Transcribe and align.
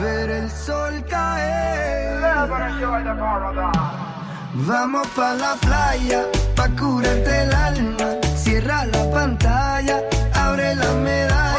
ver 0.00 0.30
el 0.30 0.50
sol 0.50 1.04
caer. 1.08 2.20
Vamos 4.54 5.06
pa 5.16 5.34
la 5.34 5.54
playa, 5.60 6.24
pa 6.54 6.68
curarte 6.68 7.42
el 7.42 7.54
alma. 7.54 8.08
Cierra 8.36 8.84
la 8.86 9.10
pantalla, 9.10 10.00
abre 10.34 10.74
la 10.76 10.92
medalla. 11.04 11.51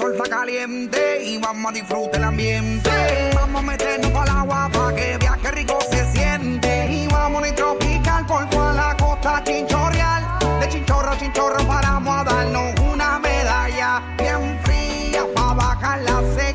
Sol 0.00 0.14
está 0.16 0.30
caliente 0.30 1.22
y 1.22 1.38
vamos 1.38 1.70
a 1.70 1.74
disfrutar 1.74 2.16
el 2.16 2.24
ambiente. 2.24 2.90
Vamos 3.34 3.62
a 3.62 3.66
meternos 3.66 4.10
el 4.10 4.30
agua 4.30 4.70
para 4.72 4.96
que 4.96 5.18
vea 5.18 5.38
que 5.42 5.50
rico 5.50 5.78
se 5.90 6.10
siente. 6.12 6.86
Y 6.90 7.06
vamos 7.08 7.42
a 7.46 7.54
tropical 7.54 8.26
por 8.26 8.48
toda 8.48 8.72
la 8.72 8.96
costa 8.96 9.42
chinchorreal. 9.44 10.24
De 10.60 10.68
chinchorro 10.68 11.10
a 11.10 11.18
chinchorro 11.18 11.66
paramos 11.66 12.16
a 12.16 12.24
darnos 12.24 12.80
una 12.80 13.18
medalla 13.18 14.02
bien 14.16 14.58
fría 14.64 15.26
para 15.34 15.54
bajar 15.54 16.00
la 16.02 16.22
sequía. 16.34 16.49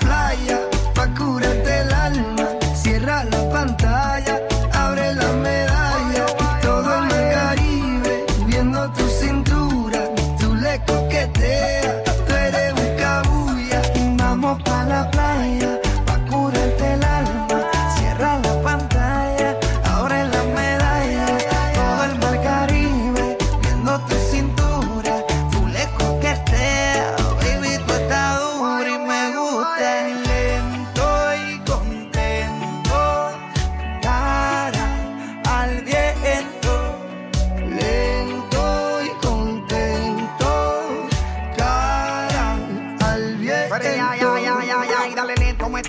Vamos 0.00 0.51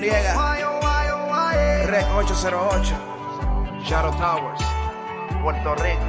Noriega, 0.00 0.32
Rec 1.84 2.06
808, 2.14 3.84
Shadow 3.84 4.10
Towers. 4.16 4.62
Puerto 5.42 5.74
Rico. 5.74 6.06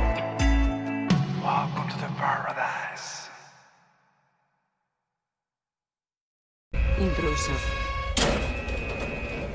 Welcome 1.43 1.89
to 1.89 1.97
the 1.99 2.07
paradise. 2.15 3.29
Intrusos. 7.01 7.61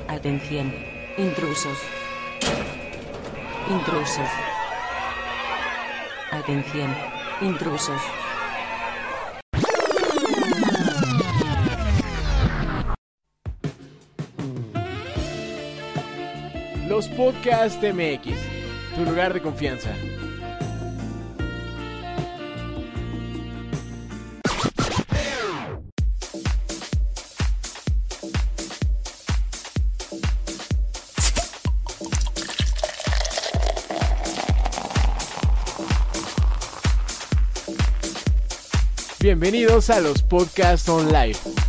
Atención. 0.07 0.71
Intrusos. 1.17 1.79
Intrusos. 3.71 4.29
Atención. 6.31 6.95
Intrusos. 7.41 8.26
Los 16.97 17.09
Podcast 17.09 17.83
MX, 17.83 18.33
tu 18.95 19.05
lugar 19.05 19.31
de 19.31 19.39
confianza. 19.39 19.93
Bienvenidos 39.19 39.91
a 39.91 39.99
los 39.99 40.23
Podcast 40.23 40.89
On 40.89 41.13
Live. 41.13 41.66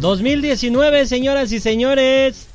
2019, 0.00 1.06
señoras 1.06 1.52
y 1.52 1.60
señores. 1.60 2.48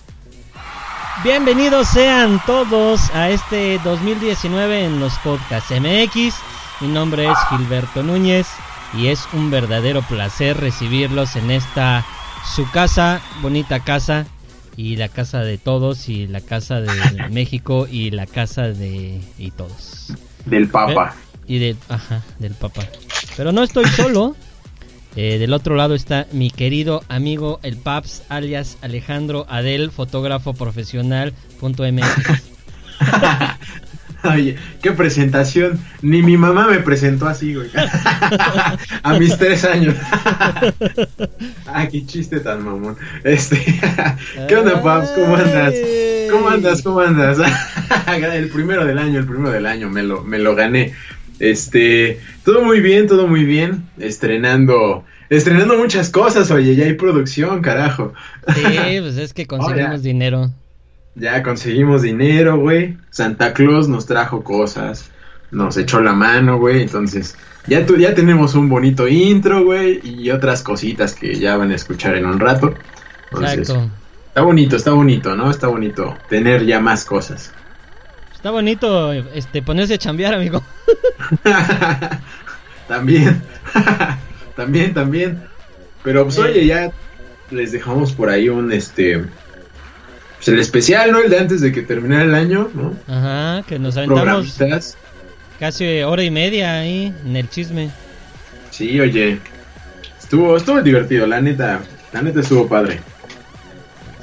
Bienvenidos 1.23 1.87
sean 1.87 2.41
todos 2.45 3.09
a 3.13 3.29
este 3.29 3.79
2019 3.79 4.85
en 4.85 4.99
los 4.99 5.13
podcasts 5.19 5.71
MX. 5.71 6.54
Mi 6.81 6.89
nombre 6.89 7.31
es 7.31 7.37
Gilberto 7.49 8.03
Núñez 8.03 8.47
y 8.93 9.07
es 9.07 9.27
un 9.31 9.49
verdadero 9.49 10.01
placer 10.01 10.57
recibirlos 10.57 11.37
en 11.37 11.49
esta 11.49 12.05
su 12.53 12.69
casa, 12.69 13.21
bonita 13.41 13.79
casa 13.79 14.25
y 14.75 14.97
la 14.97 15.07
casa 15.07 15.39
de 15.39 15.57
todos 15.57 16.09
y 16.09 16.27
la 16.27 16.41
casa 16.41 16.81
de 16.81 17.29
México 17.31 17.87
y 17.89 18.11
la 18.11 18.25
casa 18.25 18.63
de 18.63 19.21
y 19.37 19.51
todos. 19.51 20.13
Del 20.45 20.67
Papa. 20.67 21.15
Y 21.47 21.59
de, 21.59 21.77
ajá, 21.87 22.21
del 22.39 22.55
papá. 22.55 22.81
Pero 23.37 23.51
no 23.51 23.63
estoy 23.63 23.85
solo. 23.87 24.35
Eh, 25.17 25.37
del 25.37 25.53
otro 25.53 25.75
lado 25.75 25.95
está 25.95 26.27
mi 26.33 26.51
querido 26.51 27.01
amigo 27.07 27.61
el 27.63 27.77
Paps, 27.77 28.23
alias 28.27 28.77
Alejandro 28.81 29.45
Adel, 29.47 29.91
fotógrafo 29.91 30.53
profesional. 30.53 31.33
Oye, 34.33 34.55
qué 34.81 34.91
presentación. 34.91 35.79
Ni 36.01 36.21
mi 36.21 36.37
mamá 36.37 36.67
me 36.67 36.79
presentó 36.79 37.27
así, 37.27 37.53
güey. 37.53 37.69
A 39.03 39.19
mis 39.19 39.37
tres 39.37 39.63
años. 39.65 39.95
ah, 41.67 41.87
qué 41.91 42.05
chiste 42.05 42.39
tan 42.39 42.63
mamón. 42.63 42.97
Este, 43.23 43.63
¿qué 44.47 44.55
onda, 44.55 44.81
Paps? 44.81 45.09
¿Cómo 45.11 45.35
andas? 45.35 45.73
¿Cómo 46.31 46.49
andas? 46.49 46.81
¿Cómo 46.81 46.99
andas? 46.99 47.37
el 48.07 48.49
primero 48.49 48.85
del 48.85 48.97
año, 48.97 49.19
el 49.19 49.25
primero 49.25 49.51
del 49.51 49.65
año, 49.65 49.89
me 49.89 50.03
lo, 50.03 50.23
me 50.23 50.39
lo 50.39 50.55
gané. 50.55 50.93
Este, 51.39 52.19
todo 52.43 52.63
muy 52.63 52.79
bien, 52.79 53.07
todo 53.07 53.27
muy 53.27 53.43
bien. 53.43 53.83
Estrenando, 53.99 55.03
estrenando 55.29 55.77
muchas 55.77 56.09
cosas, 56.09 56.49
oye, 56.51 56.75
ya 56.75 56.85
hay 56.85 56.93
producción, 56.93 57.61
carajo. 57.61 58.13
Sí, 58.53 58.63
pues 58.99 59.17
es 59.17 59.33
que 59.33 59.45
conseguimos 59.45 60.01
dinero. 60.01 60.51
Ya 61.15 61.41
conseguimos 61.43 62.01
dinero, 62.01 62.57
güey. 62.57 62.97
Santa 63.09 63.53
Claus 63.53 63.87
nos 63.87 64.05
trajo 64.05 64.43
cosas. 64.43 65.09
Nos 65.51 65.77
echó 65.77 66.01
la 66.01 66.13
mano, 66.13 66.57
güey. 66.57 66.81
Entonces, 66.81 67.37
ya, 67.67 67.85
tu- 67.85 67.95
ya 67.97 68.13
tenemos 68.13 68.53
un 68.55 68.67
bonito 68.67 69.07
intro, 69.07 69.63
güey. 69.63 70.01
Y 70.03 70.29
otras 70.31 70.61
cositas 70.61 71.13
que 71.15 71.35
ya 71.35 71.55
van 71.55 71.71
a 71.71 71.75
escuchar 71.75 72.15
en 72.15 72.25
un 72.25 72.39
rato. 72.39 72.73
Entonces, 73.31 73.59
Exacto. 73.59 73.89
está 74.27 74.41
bonito, 74.41 74.75
está 74.75 74.91
bonito, 74.91 75.35
¿no? 75.35 75.49
Está 75.49 75.67
bonito 75.67 76.17
tener 76.29 76.65
ya 76.65 76.79
más 76.81 77.05
cosas. 77.05 77.53
Está 78.33 78.51
bonito 78.51 79.13
este 79.13 79.61
ponerse 79.61 79.93
a 79.93 79.97
chambear, 79.97 80.33
amigo. 80.33 80.61
también. 82.87 83.41
también, 84.55 84.93
también. 84.93 85.41
Pero 86.03 86.23
pues 86.25 86.37
Eh. 86.37 86.41
oye, 86.41 86.65
ya 86.67 86.91
les 87.51 87.71
dejamos 87.71 88.11
por 88.13 88.29
ahí 88.29 88.49
un 88.49 88.71
este. 88.71 89.23
Pues 90.37 90.47
el 90.49 90.59
especial, 90.59 91.11
¿no? 91.11 91.19
El 91.19 91.29
de 91.29 91.39
antes 91.39 91.61
de 91.61 91.71
que 91.71 91.81
terminara 91.81 92.23
el 92.23 92.35
año, 92.35 92.69
¿no? 92.73 92.93
Ajá, 93.07 93.63
que 93.67 93.79
nos 93.79 93.97
aventamos 93.97 94.51
Programitas. 94.53 94.97
casi 95.59 96.01
hora 96.01 96.23
y 96.23 96.31
media 96.31 96.79
ahí 96.79 97.13
en 97.25 97.35
el 97.35 97.49
chisme. 97.49 97.89
Sí, 98.71 98.99
oye. 98.99 99.39
Estuvo, 100.21 100.57
estuvo 100.57 100.81
divertido, 100.81 101.25
la 101.27 101.39
neta. 101.41 101.81
La 102.11 102.21
neta 102.21 102.41
estuvo 102.41 102.67
padre. 102.67 102.99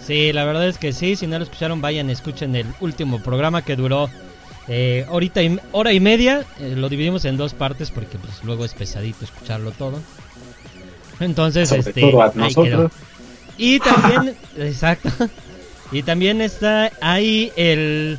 Sí, 0.07 0.33
la 0.33 0.45
verdad 0.45 0.67
es 0.69 0.79
que 0.79 0.93
sí. 0.93 1.17
Si 1.17 1.27
no 1.27 1.39
lo 1.39 1.45
escucharon, 1.45 1.81
vayan, 1.81 2.11
escuchen 2.11 2.55
el 2.57 2.67
último 2.81 3.23
programa 3.23 3.63
que 3.63 3.77
duró 3.77 4.11
eh, 4.69 5.07
horita 5.09 5.43
y, 5.43 5.59
hora 5.73 5.93
y 5.93 6.01
media. 6.01 6.45
Eh, 6.61 6.75
lo 6.77 6.89
dividimos 6.89 7.25
en 7.25 7.37
dos 7.37 7.55
partes 7.55 7.91
porque 7.91 8.19
pues 8.19 8.43
luego 8.45 8.65
es 8.65 8.75
pesadito 8.75 9.25
escucharlo 9.25 9.71
todo. 9.73 10.01
Entonces, 11.21 11.69
Sobre 11.69 11.83
este, 11.83 12.01
todo 12.01 12.23
a 12.23 12.27
ahí 12.27 12.33
nosotros. 12.35 12.69
quedó. 12.69 12.91
Y 13.59 13.79
también, 13.79 14.35
exacto. 14.59 15.09
Y 15.93 16.03
también 16.03 16.41
está 16.41 16.91
ahí 17.01 17.53
el 17.57 18.19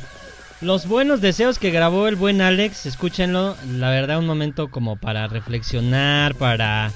los 0.60 0.86
buenos 0.86 1.20
deseos 1.20 1.58
que 1.58 1.70
grabó 1.70 2.08
el 2.08 2.16
buen 2.16 2.40
Alex, 2.40 2.86
escúchenlo, 2.86 3.56
la 3.68 3.90
verdad 3.90 4.18
un 4.18 4.26
momento 4.26 4.68
como 4.70 4.96
para 4.96 5.26
reflexionar, 5.26 6.34
para 6.36 6.90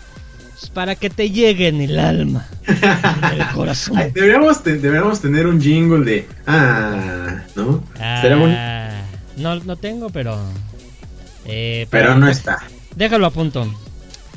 pues, 0.59 0.71
para 0.71 0.95
que 0.95 1.11
te 1.11 1.31
llegue 1.31 1.69
en 1.69 1.81
el 1.81 1.99
alma, 1.99 2.47
en 2.67 3.41
el 3.41 3.47
corazón. 3.49 3.99
Ay, 3.99 4.11
deberíamos, 4.13 4.63
te- 4.63 4.77
deberíamos 4.79 5.21
tener 5.21 5.47
un 5.47 5.61
jingle 5.61 6.05
de. 6.05 6.29
Ah, 6.47 7.43
¿no? 7.57 7.85
Será. 8.21 8.39
Ah, 8.47 9.03
no, 9.37 9.57
no 9.57 9.77
tengo, 9.77 10.09
pero. 10.11 10.39
eh, 11.45 11.87
Pero 11.91 12.15
no 12.15 12.29
está. 12.29 12.59
Déjalo 12.97 13.27
a 13.27 13.31
punto. 13.31 13.73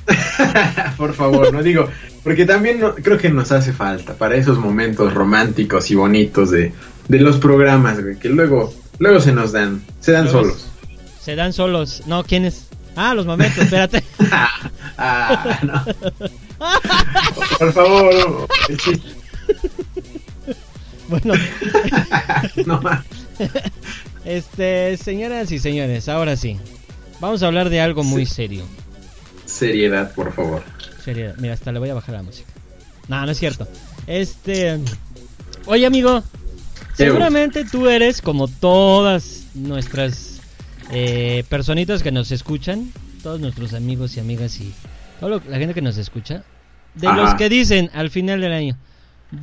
Por 0.98 1.14
favor, 1.14 1.54
no 1.54 1.64
digo. 1.64 1.88
Porque 2.24 2.46
también 2.46 2.80
no- 2.80 2.94
creo 2.96 3.18
que 3.18 3.30
nos 3.30 3.52
hace 3.52 3.74
falta 3.74 4.14
para 4.14 4.36
esos 4.36 4.58
momentos 4.60 5.14
románticos 5.14 5.90
y 5.92 5.96
bonitos 5.96 6.52
de, 6.52 6.72
de 7.08 7.20
los 7.20 7.38
programas, 7.38 8.02
güey. 8.02 8.18
Que 8.18 8.30
luego, 8.30 8.74
luego 9.00 9.20
se 9.20 9.32
nos 9.32 9.52
dan. 9.52 9.82
Se 10.00 10.12
dan 10.12 10.26
Luego 10.26 10.42
solos. 10.44 10.68
Se 11.22 11.36
dan 11.36 11.52
solos. 11.54 12.04
No, 12.06 12.24
¿quiénes? 12.24 12.68
Ah, 12.96 13.14
los 13.16 13.26
momentos, 13.26 13.58
espérate. 13.64 14.04
Ah, 15.04 15.60
no. 15.64 15.84
Por 17.58 17.74
favor, 17.74 18.48
bueno, 21.10 21.34
no 22.68 22.82
más. 22.82 23.04
este, 24.24 24.96
señoras 24.98 25.52
y 25.52 25.58
señores, 25.60 26.08
ahora 26.08 26.36
sí. 26.36 26.58
Vamos 27.20 27.42
a 27.44 27.48
hablar 27.48 27.70
de 27.70 27.82
algo 27.82 28.04
muy 28.04 28.26
serio. 28.28 28.64
Seriedad, 29.46 30.14
por 30.14 30.34
favor. 30.34 30.62
Seriedad. 31.04 31.36
Mira, 31.38 31.54
hasta 31.54 31.72
le 31.72 31.80
voy 31.80 31.90
a 31.90 31.94
bajar 31.94 32.16
la 32.16 32.24
música. 32.24 32.50
No, 33.08 33.26
no 33.26 33.32
es 33.32 33.38
cierto. 33.40 33.68
Este. 34.08 34.80
Oye, 35.66 35.86
amigo. 35.86 36.24
Seguramente 36.94 37.66
tú 37.66 37.88
eres 37.88 38.22
como 38.22 38.48
todas 38.48 39.46
nuestras 39.56 40.40
eh, 40.92 41.44
personitas 41.50 42.04
que 42.04 42.12
nos 42.12 42.32
escuchan. 42.32 42.92
Todos 43.24 43.40
nuestros 43.40 43.74
amigos 43.74 44.18
y 44.18 44.20
amigas 44.20 44.60
y 44.60 44.74
toda 45.20 45.38
lo- 45.38 45.44
la 45.50 45.58
gente 45.58 45.74
que 45.74 45.82
nos 45.82 45.98
escucha. 45.98 46.44
De 46.96 47.08
Ajá. 47.08 47.18
los 47.18 47.34
que 47.36 47.50
dicen 47.50 47.90
al 47.94 48.10
final 48.10 48.42
del 48.42 48.52
año. 48.54 48.78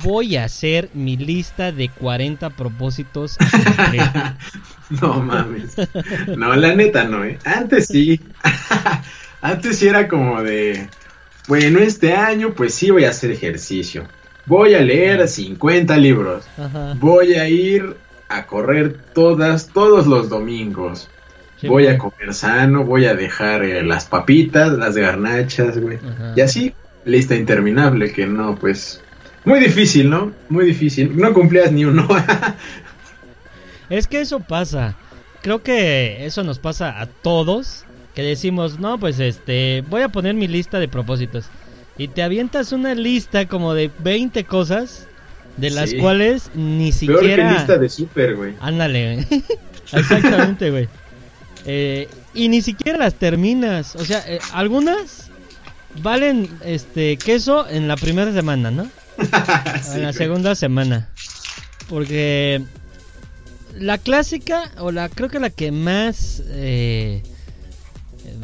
Voy 0.03 0.35
a 0.37 0.43
hacer 0.43 0.89
mi 0.93 1.17
lista 1.17 1.71
de 1.71 1.89
40 1.89 2.51
propósitos. 2.51 3.37
a 3.39 3.49
cumplir". 3.49 4.01
No 5.01 5.19
mames. 5.21 5.75
No, 6.35 6.55
la 6.55 6.73
neta 6.75 7.03
no, 7.03 7.23
¿eh? 7.23 7.37
Antes 7.45 7.87
sí. 7.87 8.19
Antes 9.41 9.77
sí 9.79 9.87
era 9.87 10.07
como 10.07 10.41
de. 10.43 10.89
Bueno, 11.49 11.79
este 11.79 12.13
año 12.13 12.53
pues 12.53 12.75
sí 12.75 12.91
voy 12.91 13.05
a 13.05 13.09
hacer 13.09 13.31
ejercicio. 13.31 14.03
Voy 14.45 14.75
a 14.75 14.81
leer 14.81 15.27
50 15.27 15.97
libros. 15.97 16.45
Ajá. 16.59 16.93
Voy 16.99 17.33
a 17.33 17.49
ir 17.49 17.95
a 18.27 18.45
correr 18.45 18.95
todas, 19.15 19.69
todos 19.69 20.05
los 20.05 20.29
domingos. 20.29 21.09
Sí, 21.59 21.67
voy 21.67 21.87
a 21.87 21.97
comer 21.97 22.35
sano, 22.35 22.85
voy 22.85 23.05
a 23.05 23.15
dejar 23.15 23.65
eh, 23.65 23.81
las 23.81 24.05
papitas, 24.05 24.73
las 24.73 24.95
garnachas, 24.95 25.79
güey. 25.79 25.97
Ajá. 25.97 26.33
Y 26.35 26.41
así, 26.41 26.75
lista 27.03 27.35
interminable 27.35 28.11
que 28.11 28.27
no, 28.27 28.55
pues... 28.55 29.01
Muy 29.43 29.59
difícil, 29.59 30.07
¿no? 30.07 30.31
Muy 30.49 30.65
difícil. 30.65 31.17
No 31.17 31.33
cumplías 31.33 31.71
ni 31.71 31.83
uno. 31.83 32.07
Es 33.89 34.05
que 34.05 34.21
eso 34.21 34.39
pasa. 34.39 34.95
Creo 35.41 35.63
que 35.63 36.27
eso 36.27 36.43
nos 36.43 36.59
pasa 36.59 37.01
a 37.01 37.07
todos. 37.07 37.85
Que 38.15 38.23
decimos, 38.23 38.79
no, 38.79 38.99
pues 38.99 39.19
este, 39.19 39.83
voy 39.89 40.01
a 40.01 40.09
poner 40.09 40.35
mi 40.35 40.47
lista 40.47 40.79
de 40.79 40.87
propósitos. 40.87 41.45
Y 41.97 42.07
te 42.07 42.23
avientas 42.23 42.71
una 42.71 42.95
lista 42.95 43.47
como 43.47 43.73
de 43.73 43.91
20 43.99 44.43
cosas. 44.45 45.05
De 45.57 45.69
las 45.71 45.89
Sí. 45.89 45.97
cuales 45.97 46.51
ni 46.55 46.91
Peor 46.91 47.19
siquiera... 47.19 47.49
que 47.49 47.53
lista 47.55 47.77
de 47.77 47.89
súper, 47.89 48.35
güey. 48.37 48.53
Ándale, 48.61 49.25
güey. 49.29 49.43
Exactamente, 49.91 50.71
güey. 50.71 50.87
Eh, 51.65 52.07
y 52.33 52.47
ni 52.47 52.61
siquiera 52.61 52.97
las 52.97 53.15
terminas. 53.15 53.95
O 53.97 54.05
sea, 54.05 54.23
eh, 54.25 54.39
algunas 54.53 55.29
valen 56.01 56.49
este 56.63 57.17
queso 57.17 57.67
en 57.67 57.89
la 57.89 57.97
primera 57.97 58.31
semana, 58.31 58.71
¿no? 58.71 58.87
a 59.93 59.97
la 59.97 60.13
segunda 60.13 60.55
semana. 60.55 61.09
Porque 61.89 62.61
la 63.77 63.97
clásica, 63.97 64.71
o 64.77 64.91
la 64.91 65.09
creo 65.09 65.27
que 65.29 65.39
la 65.39 65.49
que 65.49 65.71
más... 65.73 66.41
eh, 66.47 67.21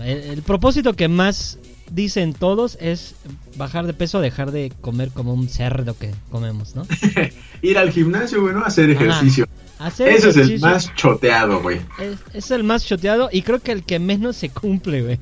el, 0.04 0.18
el 0.24 0.42
propósito 0.42 0.94
que 0.94 1.08
más 1.08 1.58
dicen 1.92 2.34
todos 2.34 2.78
es 2.82 3.16
bajar 3.58 3.86
de 3.86 3.94
peso, 3.94 4.20
dejar 4.22 4.52
de 4.52 4.72
comer 4.82 5.10
como 5.14 5.34
un 5.34 5.48
cerdo 5.50 5.98
que 5.98 6.12
comemos, 6.32 6.76
¿no? 6.76 6.88
Ir 7.62 7.78
al 7.78 7.92
gimnasio, 7.92 8.42
güey, 8.42 8.54
¿no? 8.54 8.66
Hacer 8.66 8.90
ejercicio. 8.90 9.48
Hacer 9.80 10.10
Ese 10.10 10.30
es 10.30 10.36
el 10.36 10.42
ejercicio 10.44 10.68
más 10.68 10.96
choteado, 10.96 11.62
güey. 11.62 11.80
es, 12.00 12.18
es 12.34 12.52
el 12.52 12.64
más 12.64 12.86
choteado 12.86 13.30
y 13.32 13.42
creo 13.42 13.60
que 13.60 13.72
el 13.72 13.84
que 13.84 14.00
menos 14.00 14.36
se 14.38 14.50
cumple, 14.50 15.02
güey. 15.04 15.20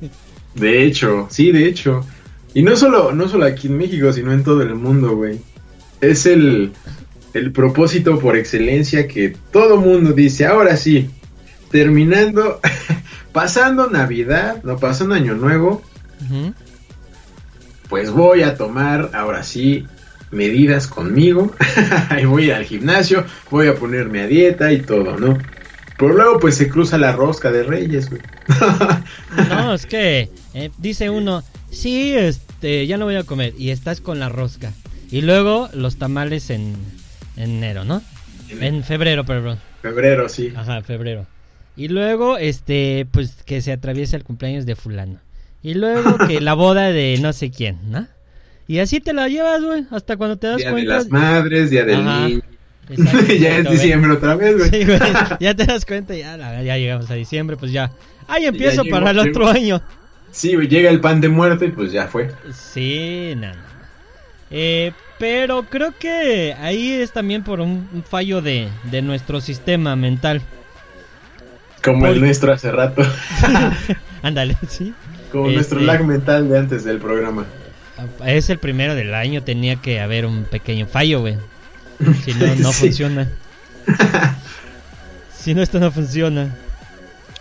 De 0.54 0.84
hecho, 0.84 1.26
sí, 1.30 1.50
de 1.50 1.66
hecho. 1.66 2.04
Y 2.54 2.62
no 2.62 2.76
solo, 2.76 3.12
no 3.12 3.28
solo 3.28 3.46
aquí 3.46 3.66
en 3.66 3.76
México, 3.76 4.12
sino 4.12 4.32
en 4.32 4.44
todo 4.44 4.62
el 4.62 4.74
mundo, 4.76 5.16
güey. 5.16 5.40
Es 6.00 6.26
el, 6.26 6.72
el 7.34 7.50
propósito 7.52 8.18
por 8.20 8.36
excelencia 8.36 9.08
que 9.08 9.36
todo 9.52 9.78
mundo 9.78 10.12
dice, 10.12 10.46
ahora 10.46 10.76
sí, 10.76 11.10
terminando, 11.74 12.60
pasando 13.32 13.90
Navidad, 13.90 14.62
no 14.62 14.78
pasando 14.78 15.16
Año 15.16 15.34
Nuevo, 15.34 15.82
pues 17.88 18.12
voy 18.12 18.42
a 18.42 18.56
tomar, 18.56 19.10
ahora 19.12 19.42
sí, 19.42 19.84
medidas 20.30 20.86
conmigo. 20.86 21.52
y 22.22 22.26
voy 22.26 22.52
al 22.52 22.64
gimnasio, 22.64 23.24
voy 23.50 23.66
a 23.66 23.74
ponerme 23.74 24.20
a 24.20 24.28
dieta 24.28 24.70
y 24.70 24.82
todo, 24.82 25.18
¿no? 25.18 25.36
Pero 25.98 26.14
luego 26.14 26.38
pues 26.38 26.56
se 26.56 26.68
cruza 26.68 26.96
la 26.96 27.10
rosca 27.10 27.50
de 27.50 27.64
reyes, 27.64 28.08
güey. 28.08 28.22
No, 29.48 29.74
es 29.74 29.86
que 29.86 30.30
eh, 30.54 30.70
dice 30.78 31.10
uno, 31.10 31.42
sí, 31.72 32.14
este, 32.14 32.86
ya 32.86 32.98
no 32.98 33.06
voy 33.06 33.16
a 33.16 33.24
comer 33.24 33.52
y 33.58 33.70
estás 33.70 34.00
con 34.00 34.20
la 34.20 34.28
rosca. 34.28 34.72
Y 35.10 35.22
luego 35.22 35.68
los 35.74 35.96
tamales 35.96 36.50
en, 36.50 36.76
en 37.36 37.50
enero, 37.50 37.82
¿no? 37.84 38.00
En 38.48 38.84
febrero, 38.84 39.24
perdón. 39.24 39.58
Febrero, 39.82 40.28
sí. 40.28 40.52
Ajá, 40.54 40.80
febrero. 40.82 41.26
Y 41.76 41.88
luego, 41.88 42.38
este, 42.38 43.06
pues 43.10 43.42
que 43.44 43.60
se 43.60 43.72
atraviesa 43.72 44.16
el 44.16 44.24
cumpleaños 44.24 44.66
de 44.66 44.76
fulano. 44.76 45.18
Y 45.62 45.74
luego 45.74 46.18
que 46.28 46.40
la 46.40 46.54
boda 46.54 46.92
de 46.92 47.18
no 47.20 47.32
sé 47.32 47.50
quién, 47.50 47.78
¿no? 47.90 48.06
Y 48.66 48.78
así 48.78 49.00
te 49.00 49.12
la 49.12 49.28
llevas, 49.28 49.62
güey, 49.62 49.84
hasta 49.90 50.16
cuando 50.16 50.36
te 50.38 50.46
das 50.46 50.56
Día 50.58 50.66
de 50.68 50.72
cuenta. 50.72 50.94
las 50.94 51.08
madres, 51.10 51.70
día 51.70 51.84
del 51.84 52.04
niño. 52.04 52.40
Ya 53.40 53.58
es 53.58 53.70
diciembre 53.70 54.12
otra 54.12 54.34
vez, 54.36 54.58
güey. 54.58 54.68
Sí, 54.70 54.84
güey, 54.84 54.98
ya 55.40 55.54
te 55.54 55.64
das 55.64 55.86
cuenta, 55.86 56.14
ya, 56.14 56.36
ya 56.62 56.76
llegamos 56.76 57.10
a 57.10 57.14
diciembre, 57.14 57.56
pues 57.56 57.72
ya. 57.72 57.90
Ahí 58.28 58.44
empiezo 58.44 58.84
para 58.84 59.10
el 59.10 59.18
otro 59.18 59.48
año. 59.48 59.80
Sí, 60.30 60.54
güey, 60.54 60.68
llega 60.68 60.90
el 60.90 61.00
pan 61.00 61.20
de 61.22 61.28
muerto 61.30 61.64
y 61.64 61.70
pues 61.70 61.92
ya 61.92 62.06
fue. 62.08 62.30
Sí, 62.52 63.32
nada. 63.36 63.56
Eh, 64.50 64.92
pero 65.18 65.62
creo 65.64 65.94
que 65.98 66.54
ahí 66.60 66.92
es 66.92 67.12
también 67.12 67.42
por 67.42 67.60
un, 67.60 67.88
un 67.92 68.02
fallo 68.02 68.42
de, 68.42 68.68
de 68.90 69.00
nuestro 69.00 69.40
sistema 69.40 69.96
mental. 69.96 70.42
Como 71.84 72.06
el 72.06 72.20
nuestro 72.20 72.52
hace 72.52 72.70
rato. 72.72 73.02
Ándale, 74.22 74.56
sí. 74.68 74.94
Como 75.30 75.44
Este- 75.46 75.54
nuestro 75.56 75.80
lag 75.80 76.04
mental 76.04 76.48
de 76.48 76.58
antes 76.58 76.84
del 76.84 76.98
programa. 76.98 77.44
Es 78.24 78.50
el 78.50 78.58
primero 78.58 78.94
del 78.94 79.14
año, 79.14 79.42
tenía 79.42 79.76
que 79.76 80.00
haber 80.00 80.26
un 80.26 80.44
pequeño 80.44 80.86
fallo, 80.86 81.20
güey. 81.20 81.36
Si 82.24 82.32
no, 82.34 82.46
no 82.58 82.72
Sí. 82.72 82.86
funciona. 82.86 83.28
si 85.38 85.54
no, 85.54 85.62
esto 85.62 85.78
no 85.78 85.90
funciona. 85.92 86.54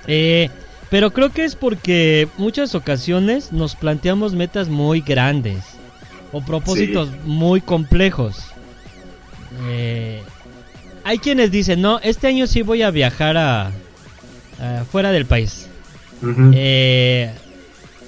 Eh, 0.08 0.50
pero 0.90 1.12
creo 1.12 1.32
que 1.32 1.46
es 1.46 1.56
porque 1.56 2.28
muchas 2.38 2.76
ocasiones 2.76 3.52
nos 3.52 3.76
planteamos 3.76 4.34
metas 4.34 4.68
muy 4.70 5.02
grandes 5.02 5.64
o 6.32 6.42
propósitos 6.42 7.10
muy 7.24 7.62
complejos. 7.62 8.36
Eh, 9.68 10.22
hay 11.04 11.18
quienes 11.20 11.52
dicen, 11.52 11.82
no, 11.82 12.00
este 12.00 12.28
año 12.28 12.46
sí 12.48 12.62
voy 12.62 12.82
a 12.82 12.92
viajar 12.92 13.38
a, 13.38 13.72
a 14.60 14.84
fuera 14.86 15.12
del 15.12 15.26
país. 15.26 15.68
Eh, 16.54 17.32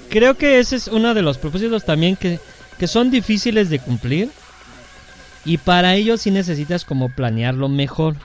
creo 0.08 0.36
que 0.36 0.58
ese 0.58 0.76
es 0.76 0.88
uno 0.88 1.12
de 1.14 1.22
los 1.22 1.38
propósitos 1.38 1.84
también 1.84 2.16
que, 2.16 2.38
que 2.78 2.86
son 2.86 3.10
difíciles 3.10 3.68
de 3.70 3.78
cumplir. 3.78 4.30
Y 5.44 5.58
para 5.58 5.94
ello 5.94 6.16
sí 6.16 6.30
necesitas 6.30 6.84
como 6.84 7.08
planearlo 7.10 7.68
mejor. 7.68 8.16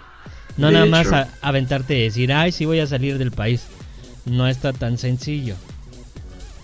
No 0.58 0.68
De 0.68 0.74
nada 0.74 0.86
más 0.88 1.12
a- 1.14 1.28
aventarte 1.42 1.98
y 1.98 2.04
decir, 2.04 2.34
ay, 2.34 2.52
sí 2.52 2.66
voy 2.66 2.80
a 2.80 2.88
salir 2.88 3.18
del 3.18 3.32
país. 3.32 3.64
No 4.26 4.48
está 4.48 4.74
tan 4.74 4.98
sencillo. 4.98 5.56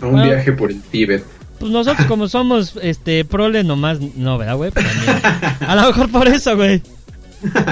un 0.02 0.12
bueno. 0.12 0.26
viaje 0.26 0.52
por 0.54 0.72
el 0.72 0.82
Tíbet. 0.82 1.24
Pues 1.60 1.72
nosotros 1.72 2.06
como 2.08 2.28
somos 2.30 2.74
este 2.82 3.24
prole 3.26 3.64
nomás, 3.64 4.00
no, 4.00 4.38
¿verdad, 4.38 4.56
güey? 4.56 4.72
También- 4.72 5.22
A 5.62 5.76
lo 5.76 5.88
mejor 5.88 6.10
por 6.12 6.28
eso, 6.28 6.56
güey. 6.56 6.82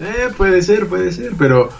Eh, 0.00 0.28
puede 0.36 0.62
ser, 0.62 0.88
puede 0.88 1.12
ser, 1.12 1.32
pero 1.38 1.70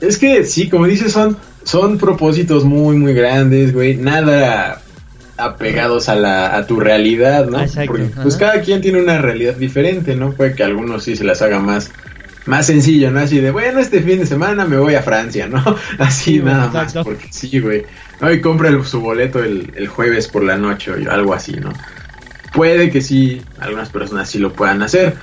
es 0.00 0.18
que 0.18 0.44
sí, 0.44 0.68
como 0.68 0.86
dices, 0.86 1.12
son, 1.12 1.36
son 1.64 1.98
propósitos 1.98 2.64
muy, 2.64 2.96
muy 2.96 3.14
grandes, 3.14 3.72
güey. 3.72 3.96
Nada 3.96 4.80
apegados 5.36 6.08
a, 6.08 6.16
la, 6.16 6.56
a 6.56 6.66
tu 6.66 6.80
realidad, 6.80 7.46
¿no? 7.46 7.60
Exacto, 7.60 7.92
Porque 7.92 8.06
pues 8.22 8.34
ajá. 8.36 8.52
cada 8.52 8.60
quien 8.62 8.80
tiene 8.80 9.00
una 9.00 9.18
realidad 9.18 9.54
diferente, 9.54 10.16
¿no? 10.16 10.32
Puede 10.32 10.54
que 10.54 10.62
a 10.64 10.66
algunos 10.66 11.04
sí 11.04 11.14
se 11.14 11.22
las 11.24 11.42
haga 11.42 11.60
más, 11.60 11.90
más 12.46 12.66
sencillo, 12.66 13.10
¿no? 13.12 13.20
Así 13.20 13.38
de, 13.40 13.50
bueno, 13.52 13.78
este 13.78 14.00
fin 14.02 14.18
de 14.18 14.26
semana 14.26 14.64
me 14.64 14.78
voy 14.78 14.94
a 14.96 15.02
Francia, 15.02 15.46
¿no? 15.46 15.62
Así 15.98 16.38
Sí, 16.38 16.38
nada 16.40 16.66
exacto. 16.66 16.98
más, 16.98 17.04
porque 17.04 17.28
sí, 17.30 17.60
güey. 17.60 17.84
No, 18.20 18.32
y 18.32 18.40
compra 18.40 18.68
el- 18.68 18.84
su 18.84 19.00
boleto 19.00 19.42
el, 19.44 19.70
el 19.76 19.86
jueves 19.86 20.26
por 20.26 20.42
la 20.42 20.56
noche 20.56 20.90
o 20.90 21.10
algo 21.12 21.32
así, 21.34 21.52
¿no? 21.52 21.72
Puede 22.52 22.90
que 22.90 23.00
sí, 23.00 23.40
algunas 23.60 23.90
personas 23.90 24.28
sí 24.28 24.38
lo 24.40 24.52
puedan 24.52 24.82
hacer, 24.82 25.14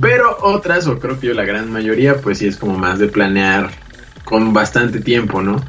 pero 0.00 0.36
otras, 0.40 0.88
o 0.88 0.98
creo 0.98 1.20
que 1.20 1.28
yo 1.28 1.34
la 1.34 1.44
gran 1.44 1.70
mayoría, 1.70 2.16
pues 2.16 2.38
sí 2.38 2.48
es 2.48 2.56
como 2.56 2.76
más 2.76 2.98
de 2.98 3.06
planear 3.06 3.70
con 4.24 4.52
bastante 4.52 5.00
tiempo, 5.00 5.42
¿no? 5.42 5.62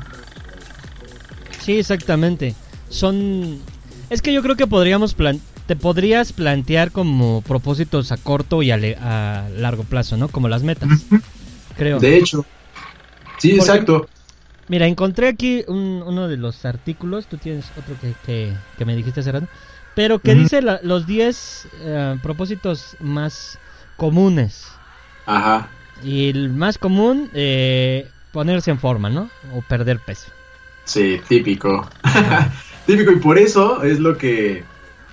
Sí, 1.62 1.80
exactamente. 1.80 2.56
Son... 2.90 3.60
Es 4.10 4.22
que 4.22 4.34
yo 4.34 4.42
creo 4.42 4.56
que 4.56 4.68
podríamos 4.68 5.14
plan... 5.14 5.40
Te 5.68 5.76
podrías 5.76 6.32
plantear 6.32 6.92
como 6.92 7.42
propósitos 7.42 8.12
a 8.12 8.18
corto 8.18 8.62
y 8.62 8.70
a, 8.70 8.78
le- 8.78 8.98
a 8.98 9.48
largo 9.58 9.84
plazo, 9.84 10.16
¿no? 10.16 10.28
Como 10.28 10.48
las 10.48 10.62
metas. 10.62 10.90
Creo. 11.76 12.00
De 12.00 12.18
hecho. 12.18 12.46
Sí, 13.40 13.56
Porque- 13.56 13.62
exacto. 13.72 14.08
Mira, 14.68 14.86
encontré 14.86 15.28
aquí 15.28 15.64
un- 15.68 16.04
uno 16.06 16.28
de 16.28 16.38
los 16.38 16.66
artículos. 16.66 17.26
Tú 17.26 17.38
tienes 17.38 17.66
otro 17.80 17.96
que, 18.00 18.14
que, 18.28 18.54
que 18.78 18.86
me 18.86 18.96
dijiste 18.96 19.22
hace 19.22 19.32
rato. 19.32 19.48
Pero 19.96 20.20
que 20.20 20.36
dice 20.36 20.62
la- 20.62 20.80
los 20.84 21.08
10 21.08 21.68
eh, 21.82 22.18
propósitos 22.22 22.96
más 23.00 23.58
comunes. 23.98 24.68
Ajá. 25.26 25.70
Y 26.04 26.30
el 26.30 26.50
más 26.52 26.78
común, 26.78 27.32
eh, 27.34 28.08
ponerse 28.36 28.70
en 28.70 28.80
forma, 28.80 29.10
¿no? 29.10 29.30
O 29.54 29.62
perder 29.62 30.00
peso. 30.00 30.28
Sí, 30.84 31.22
típico. 31.26 31.90
típico, 32.86 33.14
y 33.14 33.16
por 33.16 33.38
eso 33.40 33.82
es 33.82 34.00
lo 34.00 34.18
que 34.18 34.66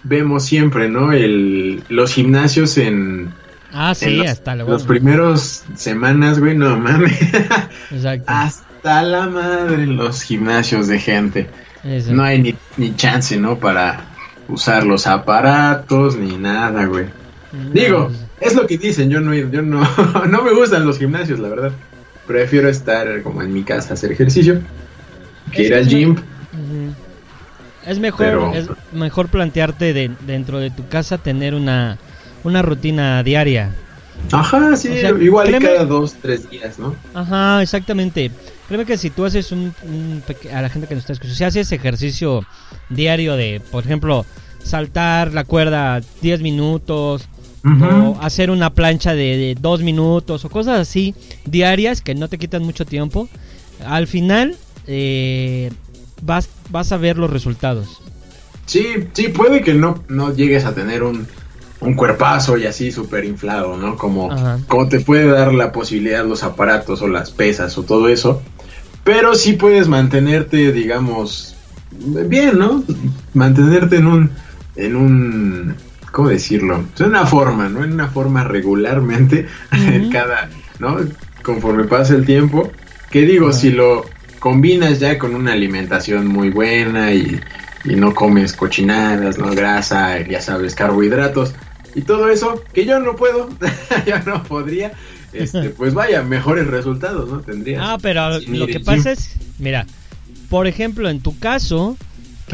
vemos 0.02 0.44
siempre, 0.44 0.88
¿no? 0.88 1.12
El, 1.12 1.84
los 1.88 2.12
gimnasios 2.12 2.76
en, 2.78 3.32
Ah, 3.72 3.90
en 3.90 3.94
sí, 3.94 4.16
los, 4.16 4.28
hasta 4.28 4.56
luego. 4.56 4.72
los 4.72 4.82
primeros 4.82 5.62
semanas, 5.76 6.40
güey, 6.40 6.56
no 6.56 6.76
mames. 6.76 7.16
Exacto. 7.92 8.24
Hasta 8.26 9.02
la 9.04 9.28
madre 9.28 9.84
en 9.84 9.96
los 9.96 10.22
gimnasios 10.22 10.88
de 10.88 10.98
gente. 10.98 11.48
Eso. 11.84 12.12
No 12.12 12.24
hay 12.24 12.42
ni, 12.42 12.56
ni 12.76 12.96
chance, 12.96 13.36
¿no? 13.36 13.56
Para 13.56 14.00
usar 14.48 14.84
los 14.84 15.06
aparatos 15.06 16.16
ni 16.16 16.36
nada, 16.38 16.86
güey. 16.86 17.06
Digo, 17.72 18.10
es 18.40 18.56
lo 18.56 18.66
que 18.66 18.78
dicen, 18.78 19.10
yo 19.10 19.20
no, 19.20 19.32
yo 19.32 19.62
no, 19.62 19.80
no 20.28 20.42
me 20.42 20.52
gustan 20.52 20.84
los 20.84 20.98
gimnasios, 20.98 21.38
la 21.38 21.48
verdad. 21.48 21.72
Prefiero 22.26 22.68
estar 22.68 23.22
como 23.22 23.42
en 23.42 23.52
mi 23.52 23.62
casa, 23.64 23.94
hacer 23.94 24.12
ejercicio, 24.12 24.60
que 25.52 25.62
Es 25.62 25.68
ir 25.68 25.74
al 25.74 25.88
gym. 25.88 26.16
Es 27.86 27.98
mejor, 27.98 28.26
Pero- 28.26 28.54
es 28.54 28.66
mejor 28.92 29.28
plantearte 29.28 29.92
de, 29.92 30.10
dentro 30.20 30.58
de 30.60 30.70
tu 30.70 30.86
casa 30.88 31.18
tener 31.18 31.54
una, 31.54 31.98
una 32.44 32.62
rutina 32.62 33.22
diaria. 33.24 33.72
Ajá, 34.30 34.76
sí, 34.76 34.88
O 34.88 34.96
sea, 35.00 35.10
igual 35.20 35.48
créeme- 35.48 35.66
cada 35.66 35.84
dos, 35.84 36.14
tres 36.22 36.48
días, 36.48 36.78
¿no? 36.78 36.94
Ajá, 37.12 37.60
exactamente. 37.60 38.30
Créeme 38.68 38.86
que 38.86 38.96
si 38.96 39.10
tú 39.10 39.24
haces 39.24 39.50
un, 39.50 39.74
un 39.82 40.22
a 40.54 40.62
la 40.62 40.68
gente 40.68 40.86
que 40.86 40.94
nos 40.94 41.02
está 41.02 41.14
escuchando, 41.14 41.36
si 41.36 41.44
haces 41.44 41.72
ejercicio 41.72 42.46
diario 42.88 43.36
de, 43.36 43.60
por 43.72 43.82
ejemplo, 43.84 44.24
saltar 44.62 45.32
la 45.34 45.42
cuerda 45.42 46.00
10 46.20 46.40
minutos 46.40 47.28
o 47.64 48.18
hacer 48.20 48.50
una 48.50 48.70
plancha 48.70 49.14
de, 49.14 49.36
de 49.36 49.56
2 49.60 49.82
minutos 49.82 50.44
o 50.44 50.50
cosas 50.50 50.80
así 50.80 51.14
diarias 51.44 52.00
que 52.00 52.14
no 52.14 52.28
te 52.28 52.38
quitan 52.38 52.62
mucho 52.62 52.84
tiempo, 52.84 53.28
al 53.86 54.06
final 54.06 54.56
eh, 54.86 55.70
vas, 56.22 56.48
vas 56.70 56.92
a 56.92 56.96
ver 56.96 57.18
los 57.18 57.30
resultados. 57.30 58.00
Sí, 58.66 58.86
sí, 59.12 59.28
puede 59.28 59.60
que 59.62 59.74
no, 59.74 60.02
no 60.08 60.34
llegues 60.34 60.64
a 60.64 60.74
tener 60.74 61.02
un, 61.02 61.26
un 61.80 61.94
cuerpazo 61.94 62.56
y 62.56 62.66
así 62.66 62.92
súper 62.92 63.24
inflado, 63.24 63.76
¿no? 63.76 63.96
Como, 63.96 64.30
Ajá. 64.30 64.58
como 64.68 64.88
te 64.88 65.00
puede 65.00 65.26
dar 65.26 65.52
la 65.52 65.72
posibilidad 65.72 66.24
los 66.24 66.42
aparatos 66.42 67.02
o 67.02 67.08
las 67.08 67.30
pesas 67.30 67.76
o 67.76 67.82
todo 67.82 68.08
eso. 68.08 68.40
Pero 69.04 69.34
sí 69.34 69.54
puedes 69.54 69.88
mantenerte, 69.88 70.72
digamos, 70.72 71.56
bien, 71.90 72.58
¿no? 72.58 72.84
Mantenerte 73.34 73.96
en 73.96 74.06
un, 74.06 74.30
en 74.76 74.96
un 74.96 75.74
¿cómo 76.12 76.28
decirlo? 76.28 76.84
Es 76.94 77.00
una 77.00 77.26
forma, 77.26 77.68
¿no? 77.68 77.82
En 77.82 77.92
una 77.92 78.08
forma 78.08 78.44
regularmente, 78.44 79.48
en 79.72 80.10
cada, 80.10 80.48
¿no? 80.78 80.98
Conforme 81.42 81.84
pasa 81.84 82.14
el 82.14 82.24
tiempo, 82.24 82.70
que 83.10 83.22
digo, 83.22 83.52
si 83.52 83.72
lo 83.72 84.04
combinas 84.38 85.00
ya 85.00 85.18
con 85.18 85.34
una 85.34 85.52
alimentación 85.52 86.28
muy 86.28 86.50
buena 86.50 87.12
y, 87.12 87.40
y 87.84 87.96
no 87.96 88.14
comes 88.14 88.52
cochinadas, 88.52 89.38
¿no? 89.38 89.50
Grasa, 89.50 90.20
ya 90.20 90.40
sabes, 90.40 90.74
carbohidratos 90.74 91.54
y 91.94 92.02
todo 92.02 92.28
eso, 92.28 92.62
que 92.72 92.84
yo 92.84 93.00
no 93.00 93.16
puedo, 93.16 93.48
yo 94.06 94.18
no 94.26 94.42
podría, 94.44 94.92
este, 95.32 95.70
pues 95.76 95.94
vaya, 95.94 96.22
mejores 96.22 96.66
resultados, 96.66 97.28
¿no? 97.30 97.40
Tendrías. 97.40 97.82
Ah, 97.84 97.98
pero 98.00 98.38
lo 98.40 98.66
que 98.66 98.80
pasa 98.80 99.12
es, 99.12 99.36
mira, 99.58 99.86
por 100.48 100.66
ejemplo, 100.66 101.08
en 101.08 101.20
tu 101.20 101.38
caso, 101.38 101.96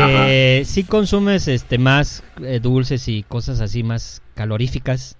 que 0.06 0.62
sí 0.64 0.84
consumes 0.84 1.48
este 1.48 1.78
más 1.78 2.22
eh, 2.42 2.60
dulces 2.60 3.08
y 3.08 3.22
cosas 3.22 3.60
así 3.60 3.82
más 3.82 4.22
caloríficas. 4.34 5.16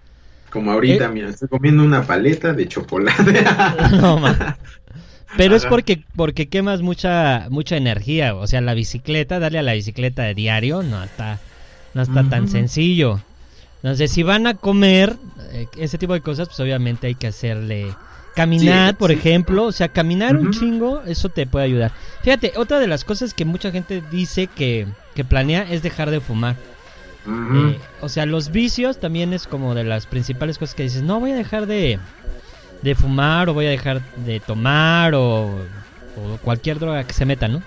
Como 0.50 0.72
ahorita, 0.72 1.06
eh. 1.06 1.08
mira, 1.08 1.28
estoy 1.28 1.48
comiendo 1.48 1.82
una 1.82 2.02
paleta 2.06 2.52
de 2.52 2.66
chocolate. 2.68 3.44
no, 4.00 4.18
ma. 4.18 4.56
Pero 5.36 5.56
es 5.56 5.64
Ajá. 5.64 5.70
porque 5.70 6.04
porque 6.16 6.48
quemas 6.48 6.80
mucha 6.80 7.48
mucha 7.50 7.76
energía, 7.76 8.34
o 8.34 8.46
sea, 8.46 8.60
la 8.62 8.72
bicicleta, 8.72 9.38
darle 9.38 9.58
a 9.58 9.62
la 9.62 9.74
bicicleta 9.74 10.22
de 10.22 10.34
diario 10.34 10.82
no 10.82 11.04
está 11.04 11.38
no 11.92 12.02
está 12.02 12.24
tan 12.24 12.48
sencillo. 12.48 13.20
Entonces, 13.82 14.10
si 14.10 14.22
van 14.22 14.46
a 14.46 14.54
comer 14.54 15.16
eh, 15.52 15.66
ese 15.76 15.98
tipo 15.98 16.14
de 16.14 16.20
cosas, 16.20 16.48
pues 16.48 16.58
obviamente 16.60 17.06
hay 17.08 17.14
que 17.14 17.28
hacerle 17.28 17.94
caminar, 18.38 18.90
Sí, 18.92 18.96
por 18.96 19.10
sí. 19.10 19.14
ejemplo, 19.18 19.64
o 19.64 19.72
sea, 19.72 19.88
caminar 19.88 20.36
un 20.36 20.50
chingo, 20.50 21.02
eso 21.04 21.28
te 21.30 21.46
puede 21.46 21.64
ayudar. 21.66 21.92
Fíjate, 22.22 22.52
otra 22.56 22.78
de 22.78 22.86
las 22.86 23.04
cosas 23.04 23.34
que 23.34 23.44
mucha 23.44 23.70
gente 23.72 24.00
dice 24.00 24.48
que 24.48 24.86
que 25.14 25.24
planea 25.24 25.62
es 25.68 25.82
dejar 25.82 26.10
de 26.10 26.20
fumar. 26.20 26.56
Eh, 27.50 27.80
o 28.00 28.08
sea, 28.08 28.26
los 28.26 28.50
vicios 28.50 28.98
también 28.98 29.32
es 29.32 29.46
como 29.46 29.74
de 29.74 29.84
las 29.84 30.06
principales 30.06 30.58
cosas 30.58 30.74
que 30.74 30.84
dices, 30.84 31.02
no 31.02 31.18
voy 31.20 31.32
a 31.32 31.36
dejar 31.36 31.66
de, 31.66 31.98
de 32.82 32.94
fumar 32.94 33.48
o 33.48 33.54
voy 33.54 33.66
a 33.66 33.70
dejar 33.70 34.02
de 34.16 34.40
tomar 34.40 35.14
o, 35.14 35.68
o 36.14 36.38
cualquier 36.42 36.78
droga 36.78 37.04
que 37.04 37.14
se 37.14 37.24
meta, 37.26 37.48
¿no? 37.48 37.62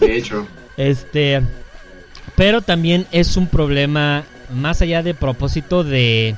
De 0.00 0.16
hecho, 0.16 0.46
Este, 0.76 1.40
pero 2.36 2.62
también 2.62 3.06
es 3.12 3.36
un 3.36 3.48
problema 3.48 4.24
más 4.48 4.82
allá 4.82 5.02
de 5.02 5.14
propósito 5.14 5.84
de, 5.84 6.36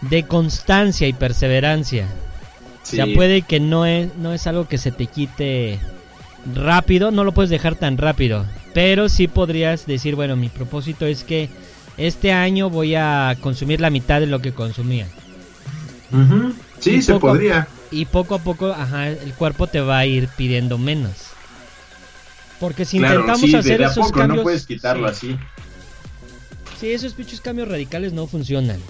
de 0.00 0.26
constancia 0.26 1.06
y 1.08 1.12
perseverancia. 1.12 2.06
Sí. 2.88 3.00
O 3.00 3.04
sea, 3.04 3.14
puede 3.14 3.42
que 3.42 3.60
no 3.60 3.86
es, 3.86 4.14
no 4.16 4.32
es 4.32 4.46
algo 4.46 4.66
que 4.66 4.78
se 4.78 4.92
te 4.92 5.06
quite 5.06 5.78
rápido, 6.54 7.10
no 7.10 7.24
lo 7.24 7.32
puedes 7.32 7.50
dejar 7.50 7.74
tan 7.76 7.98
rápido. 7.98 8.46
Pero 8.74 9.08
sí 9.08 9.28
podrías 9.28 9.86
decir, 9.86 10.14
bueno, 10.14 10.36
mi 10.36 10.48
propósito 10.48 11.06
es 11.06 11.24
que 11.24 11.48
este 11.96 12.32
año 12.32 12.70
voy 12.70 12.94
a 12.94 13.36
consumir 13.40 13.80
la 13.80 13.90
mitad 13.90 14.20
de 14.20 14.26
lo 14.26 14.40
que 14.40 14.52
consumía. 14.52 15.08
Ujú. 16.12 16.54
Sí, 16.78 16.96
Y 16.96 17.02
se 17.02 17.12
poco 17.14 17.28
podría. 17.28 17.68
Y 17.90 18.04
poco 18.04 18.34
a 18.34 18.38
poco, 18.38 18.68
ajá, 18.68 19.08
el 19.08 19.32
cuerpo 19.34 19.66
te 19.66 19.80
va 19.80 19.98
a 19.98 20.06
ir 20.06 20.28
pidiendo 20.36 20.78
menos. 20.78 21.28
Porque 22.60 22.84
si 22.84 22.98
claro, 22.98 23.20
intentamos 23.20 23.50
sí, 23.50 23.56
hacer 23.56 23.82
esos 23.82 24.06
poco, 24.06 24.18
cambios... 24.18 24.38
no 24.38 24.42
puedes 24.42 24.66
quitarlo 24.66 25.08
sí, 25.08 25.32
así. 25.32 25.38
Sí, 26.80 26.90
esos 26.90 27.14
pinches 27.14 27.40
cambios 27.40 27.68
radicales 27.68 28.12
no 28.12 28.26
funcionan. 28.26 28.80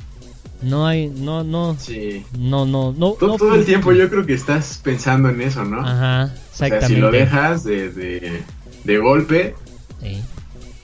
No 0.62 0.86
hay, 0.86 1.08
no, 1.08 1.44
no, 1.44 1.76
Sí. 1.78 2.24
no, 2.36 2.66
no, 2.66 2.92
no. 2.92 3.12
Todo, 3.12 3.28
no 3.30 3.36
todo 3.36 3.54
el 3.54 3.64
tiempo 3.64 3.92
yo 3.92 4.08
creo 4.10 4.26
que 4.26 4.34
estás 4.34 4.80
pensando 4.82 5.28
en 5.28 5.40
eso, 5.40 5.64
¿no? 5.64 5.80
Ajá, 5.80 6.32
o 6.34 6.56
sea, 6.56 6.66
exactamente. 6.66 6.86
si 6.88 6.96
lo 7.00 7.10
dejas 7.12 7.62
de, 7.64 7.90
de, 7.90 8.42
de 8.84 8.98
golpe, 8.98 9.54
Sí. 10.02 10.20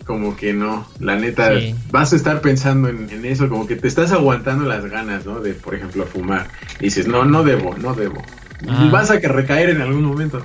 como 0.06 0.36
que 0.36 0.52
no. 0.52 0.86
La 1.00 1.16
neta, 1.16 1.58
Sí. 1.58 1.74
vas 1.90 2.12
a 2.12 2.16
estar 2.16 2.40
pensando 2.40 2.88
en, 2.88 3.08
en 3.10 3.24
eso, 3.24 3.48
como 3.48 3.66
que 3.66 3.74
te 3.74 3.88
estás 3.88 4.12
aguantando 4.12 4.64
las 4.64 4.84
ganas, 4.86 5.26
¿no? 5.26 5.40
De, 5.40 5.54
por 5.54 5.74
ejemplo, 5.74 6.04
fumar. 6.06 6.46
Y 6.78 6.84
dices, 6.84 7.08
no, 7.08 7.24
no 7.24 7.42
debo, 7.42 7.74
no 7.76 7.94
debo. 7.94 8.22
Y 8.62 8.88
vas 8.90 9.10
a 9.10 9.20
que 9.20 9.26
recaer 9.28 9.70
en 9.70 9.80
algún 9.82 10.04
momento. 10.04 10.40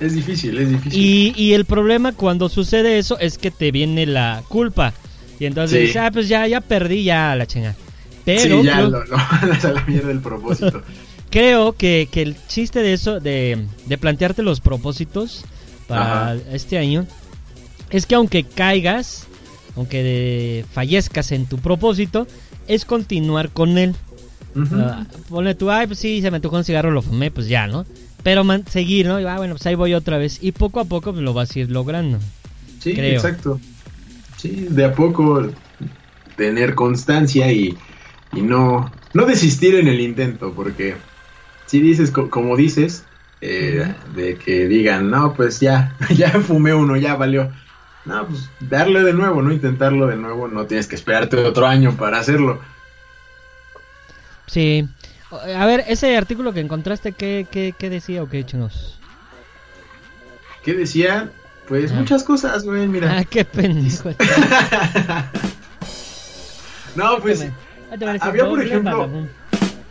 Es 0.00 0.14
difícil, 0.14 0.58
es 0.58 0.70
difícil. 0.70 0.98
Y, 1.00 1.32
y 1.36 1.52
el 1.52 1.66
problema 1.66 2.12
cuando 2.12 2.48
sucede 2.48 2.98
eso 2.98 3.18
es 3.20 3.38
que 3.38 3.50
te 3.50 3.70
viene 3.70 4.06
la 4.06 4.42
culpa. 4.48 4.92
Y 5.38 5.44
entonces 5.46 5.78
Sí. 5.78 5.86
dices, 5.86 6.02
ah, 6.02 6.10
pues 6.12 6.26
ya, 6.28 6.46
ya 6.48 6.60
perdí 6.60 7.04
ya 7.04 7.34
la 7.36 7.46
chinga. 7.46 7.74
Pero 8.24 8.60
sí, 8.60 8.66
ya 8.66 8.74
creo, 8.76 8.88
lo, 8.90 9.04
lo 9.04 9.16
a 9.18 9.72
la 9.72 9.84
mierda 9.86 10.08
del 10.08 10.20
propósito. 10.20 10.82
creo 11.30 11.72
que, 11.76 12.08
que 12.10 12.22
el 12.22 12.36
chiste 12.46 12.80
de 12.80 12.92
eso, 12.92 13.20
de, 13.20 13.66
de 13.86 13.98
plantearte 13.98 14.42
los 14.42 14.60
propósitos 14.60 15.44
para 15.88 16.30
Ajá. 16.32 16.36
este 16.52 16.78
año, 16.78 17.06
es 17.90 18.06
que 18.06 18.14
aunque 18.14 18.44
caigas, 18.44 19.26
aunque 19.76 20.02
de- 20.02 20.64
fallezcas 20.72 21.32
en 21.32 21.46
tu 21.46 21.58
propósito, 21.58 22.26
es 22.68 22.84
continuar 22.84 23.50
con 23.50 23.76
él. 23.78 23.94
Ujú. 24.54 24.76
Ah, 24.78 25.04
ponle 25.28 25.54
tú, 25.54 25.70
ay, 25.70 25.86
pues 25.88 25.98
sí, 25.98 26.22
se 26.22 26.30
me 26.30 26.40
tocó 26.40 26.56
un 26.56 26.64
cigarro, 26.64 26.90
lo 26.92 27.02
fumé, 27.02 27.30
pues 27.30 27.48
ya, 27.48 27.66
¿no? 27.66 27.84
Pero 28.22 28.44
man- 28.44 28.64
seguir, 28.70 29.06
¿no? 29.06 29.20
Y, 29.20 29.24
ah, 29.24 29.36
bueno, 29.36 29.54
pues 29.54 29.66
ahí 29.66 29.74
voy 29.74 29.92
otra 29.92 30.16
vez. 30.16 30.38
Y 30.40 30.52
poco 30.52 30.80
a 30.80 30.84
poco 30.86 31.12
pues, 31.12 31.22
lo 31.22 31.34
vas 31.34 31.54
a 31.54 31.58
ir 31.58 31.70
logrando. 31.70 32.18
Sí, 32.80 32.94
creo. 32.94 33.14
exacto. 33.14 33.60
Sí, 34.38 34.66
de 34.70 34.84
a 34.84 34.94
poco 34.94 35.48
tener 36.36 36.74
constancia 36.74 37.50
y, 37.52 37.76
y 38.36 38.42
no, 38.42 38.92
no 39.12 39.26
desistir 39.26 39.74
en 39.76 39.88
el 39.88 40.00
intento, 40.00 40.52
porque 40.52 40.96
si 41.66 41.80
dices, 41.80 42.10
co- 42.10 42.30
como 42.30 42.56
dices, 42.56 43.04
eh, 43.40 43.94
de 44.14 44.36
que 44.36 44.66
digan, 44.68 45.10
no, 45.10 45.34
pues 45.34 45.60
ya, 45.60 45.94
ya 46.10 46.30
fumé 46.40 46.74
uno, 46.74 46.96
ya 46.96 47.14
valió. 47.16 47.50
No, 48.04 48.26
pues 48.26 48.48
darle 48.60 49.02
de 49.02 49.14
nuevo, 49.14 49.40
no 49.40 49.50
intentarlo 49.52 50.06
de 50.06 50.16
nuevo, 50.16 50.46
no 50.48 50.66
tienes 50.66 50.86
que 50.86 50.94
esperarte 50.94 51.36
otro 51.38 51.66
año 51.66 51.96
para 51.96 52.18
hacerlo. 52.18 52.60
Sí. 54.46 54.86
A 55.30 55.66
ver, 55.66 55.84
ese 55.88 56.16
artículo 56.16 56.52
que 56.52 56.60
encontraste, 56.60 57.12
¿qué, 57.12 57.46
qué, 57.50 57.74
qué 57.76 57.90
decía 57.90 58.22
o 58.22 58.28
qué 58.28 58.44
chingos? 58.44 58.98
¿Qué 60.62 60.74
decía? 60.74 61.30
Pues 61.66 61.92
Ah. 61.92 61.96
muchas 61.96 62.22
cosas, 62.24 62.62
güey, 62.64 62.86
mira. 62.86 63.18
Ah, 63.18 63.24
qué 63.24 63.44
pendejo. 63.44 64.10
no, 66.94 67.18
pues 67.20 67.46
había, 68.20 68.44
por 68.48 68.62
ejemplo, 68.62 69.08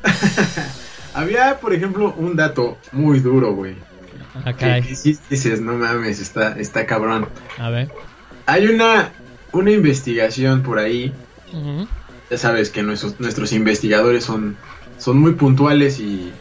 había, 1.13 1.59
por 1.59 1.73
ejemplo, 1.73 2.13
un 2.17 2.35
dato 2.35 2.77
muy 2.91 3.19
duro, 3.19 3.53
güey. 3.53 3.75
Ah, 4.45 4.53
Que, 4.53 4.81
que 4.81 5.15
dices, 5.29 5.61
no 5.61 5.73
mames, 5.73 6.19
está, 6.19 6.57
está 6.59 6.85
cabrón. 6.85 7.27
A 7.57 7.69
ver. 7.69 7.89
Hay 8.45 8.67
una, 8.67 9.11
una 9.51 9.71
investigación 9.71 10.63
por 10.63 10.79
ahí. 10.79 11.13
Ya 12.31 12.37
sabes 12.37 12.69
que 12.71 12.81
nuestros, 12.81 13.19
nuestros 13.19 13.53
investigadores 13.53 14.23
son, 14.23 14.57
son 14.97 15.19
muy 15.19 15.33
puntuales 15.33 15.99
y 15.99 16.31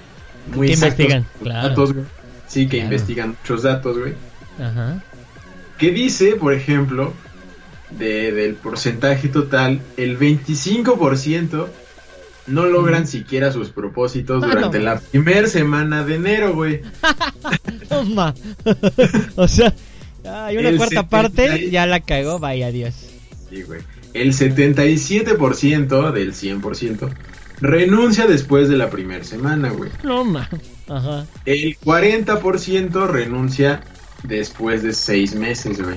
muy 0.55 0.69
Que 0.69 0.73
exactos 0.73 1.01
investigan, 1.01 1.27
claro. 1.43 1.69
datos, 1.69 1.93
güey. 1.93 2.07
Sí, 2.49 2.65
que 2.67 2.79
Claro. 2.79 2.85
investigan 2.85 3.29
muchos 3.41 3.63
datos, 3.63 3.99
güey. 3.99 4.15
Ajá. 4.59 5.03
Que 5.79 5.91
dice, 5.91 6.37
por 6.37 6.55
ejemplo, 6.55 7.13
de, 7.99 8.33
del 8.33 8.55
porcentaje 8.55 9.29
total, 9.29 9.81
el 9.97 10.19
25% 10.19 11.67
no 12.47 12.67
logran 12.67 13.07
siquiera 13.07 13.53
sus 13.53 13.71
propósitos 13.71 14.43
Ah, 14.43 14.49
durante 14.49 14.81
la 14.81 14.99
primera 14.99 15.47
semana 15.47 16.05
de 16.05 16.17
enero, 16.17 16.55
güey. 16.55 16.83
Toma. 17.89 18.35
o 19.37 19.49
sea, 19.49 19.73
hay 20.25 20.57
una 20.57 20.71
El 20.71 20.77
cuarta 20.77 21.03
70 21.03 21.09
parte, 21.09 21.71
ya 21.71 21.87
la 21.87 22.01
cagó, 22.01 22.39
vaya 22.39 22.71
Dios. 22.71 22.95
Sí, 23.51 23.63
güey. 23.63 23.81
El 24.15 24.33
77% 24.35 26.13
del 26.13 26.35
100% 26.35 27.11
renuncia 27.61 28.27
después 28.27 28.69
de 28.69 28.77
la 28.77 28.91
primera 28.91 29.25
semana, 29.25 29.71
güey. 29.71 29.91
No, 30.03 30.25
ma. 30.25 30.49
Ajá. 30.89 31.27
El 31.47 31.79
40% 31.79 33.07
renuncia 33.09 33.83
después 34.25 34.83
de 34.83 34.93
6 34.93 35.35
meses, 35.37 35.81
güey. 35.83 35.97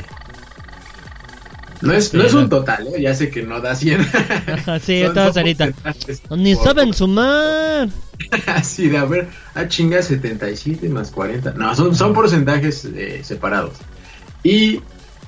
No 1.86 1.94
es, 1.94 2.14
no 2.14 2.24
es 2.24 2.34
un 2.34 2.50
total, 2.50 2.88
¿eh? 2.88 3.02
ya 3.02 3.14
sé 3.14 3.30
que 3.30 3.44
no 3.44 3.62
da 3.62 3.76
100. 3.76 4.02
Ajá, 4.02 4.80
sí, 4.86 5.04
todos 5.14 5.38
ahorita. 5.38 5.72
porcentajes 5.72 6.22
Ni 6.32 6.56
saben 6.56 6.94
sumar. 6.94 7.90
Así 8.48 8.90
de, 8.90 8.98
a 8.98 9.06
ver, 9.06 9.28
a 9.54 9.68
chinga 9.68 10.02
77 10.02 10.90
más 10.90 11.12
40. 11.12 11.54
No, 11.54 11.76
son, 11.76 11.96
son 11.96 12.14
porcentajes 12.14 12.86
eh, 12.86 13.22
separados. 13.24 13.74
Y 14.44 14.82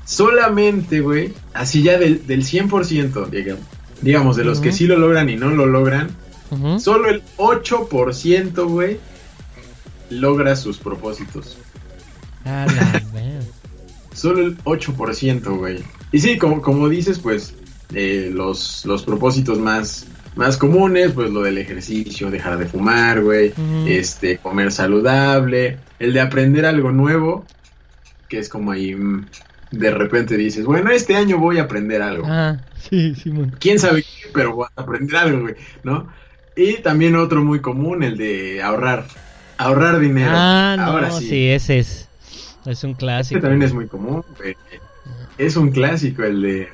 solamente, 0.06 1.02
güey, 1.02 1.34
así 1.54 1.84
ya 1.84 1.98
del, 1.98 2.26
del 2.26 2.44
100%, 2.44 3.30
digamos, 3.30 3.64
digamos, 4.02 4.36
de 4.38 4.44
los 4.46 4.60
que 4.60 4.70
Ujú. 4.70 4.78
sí 4.78 4.88
lo 4.88 4.98
logran 4.98 5.30
y 5.30 5.36
no 5.36 5.50
lo 5.50 5.66
logran, 5.66 6.10
Ujú. 6.52 6.80
solo 6.80 7.10
el 7.10 7.24
8%, 7.38 8.68
güey, 8.68 9.00
logra 10.10 10.56
sus 10.56 10.78
propósitos. 10.78 11.58
A 12.46 12.66
la 12.66 13.02
Solo 14.18 14.42
el 14.42 14.58
8%, 14.64 15.58
güey. 15.58 15.84
Y 16.12 16.20
sí, 16.20 16.38
como, 16.38 16.62
como 16.62 16.90
dices, 16.90 17.20
pues 17.20 17.54
eh, 17.94 18.32
los, 18.34 18.84
los 18.86 19.04
propósitos 19.04 19.60
más, 19.60 20.08
más 20.36 20.58
comunes, 20.58 21.12
pues 21.12 21.30
lo 21.30 21.44
del 21.44 21.60
ejercicio, 21.60 22.32
dejar 22.32 22.58
de 22.58 22.66
fumar, 22.66 23.22
güey, 23.22 23.54
este, 23.86 24.40
comer 24.40 24.72
saludable, 24.72 25.78
el 26.00 26.14
de 26.14 26.22
aprender 26.22 26.66
algo 26.66 26.92
nuevo, 26.92 27.46
que 28.28 28.40
es 28.40 28.50
como 28.50 28.72
ahí 28.72 28.96
mm, 28.96 29.26
de 29.72 29.92
repente 29.92 30.36
dices, 30.36 30.66
bueno, 30.66 30.90
este 30.90 31.16
año 31.16 31.38
voy 31.38 31.60
a 31.60 31.64
aprender 31.64 32.02
algo. 32.02 32.26
Ah, 32.28 32.58
sí, 32.90 33.14
Simón. 33.14 33.56
quién 33.60 33.78
sabe 33.78 34.02
qué, 34.02 34.30
pero 34.34 34.56
voy 34.56 34.68
a 34.76 34.82
aprender 34.82 35.16
algo, 35.16 35.42
güey, 35.42 35.56
¿no? 35.84 36.08
Y 36.56 36.82
también 36.82 37.16
otro 37.16 37.44
muy 37.44 37.60
común, 37.62 38.02
el 38.02 38.18
de 38.18 38.64
ahorrar. 38.64 39.06
Ahorrar 39.60 40.00
dinero. 40.00 40.32
Ah, 40.34 40.76
no, 40.78 40.84
Ahora 40.86 41.12
sí. 41.12 41.30
sí. 41.30 41.48
ese 41.50 41.80
es. 41.80 42.07
Es 42.68 42.84
un 42.84 42.94
clásico. 42.94 43.38
Este 43.38 43.48
también 43.48 43.64
es 43.68 43.74
muy 43.74 43.88
común, 43.88 44.24
güey. 44.38 44.56
Es 45.38 45.56
un 45.56 45.72
clásico 45.72 46.24
el 46.24 46.42
de 46.42 46.70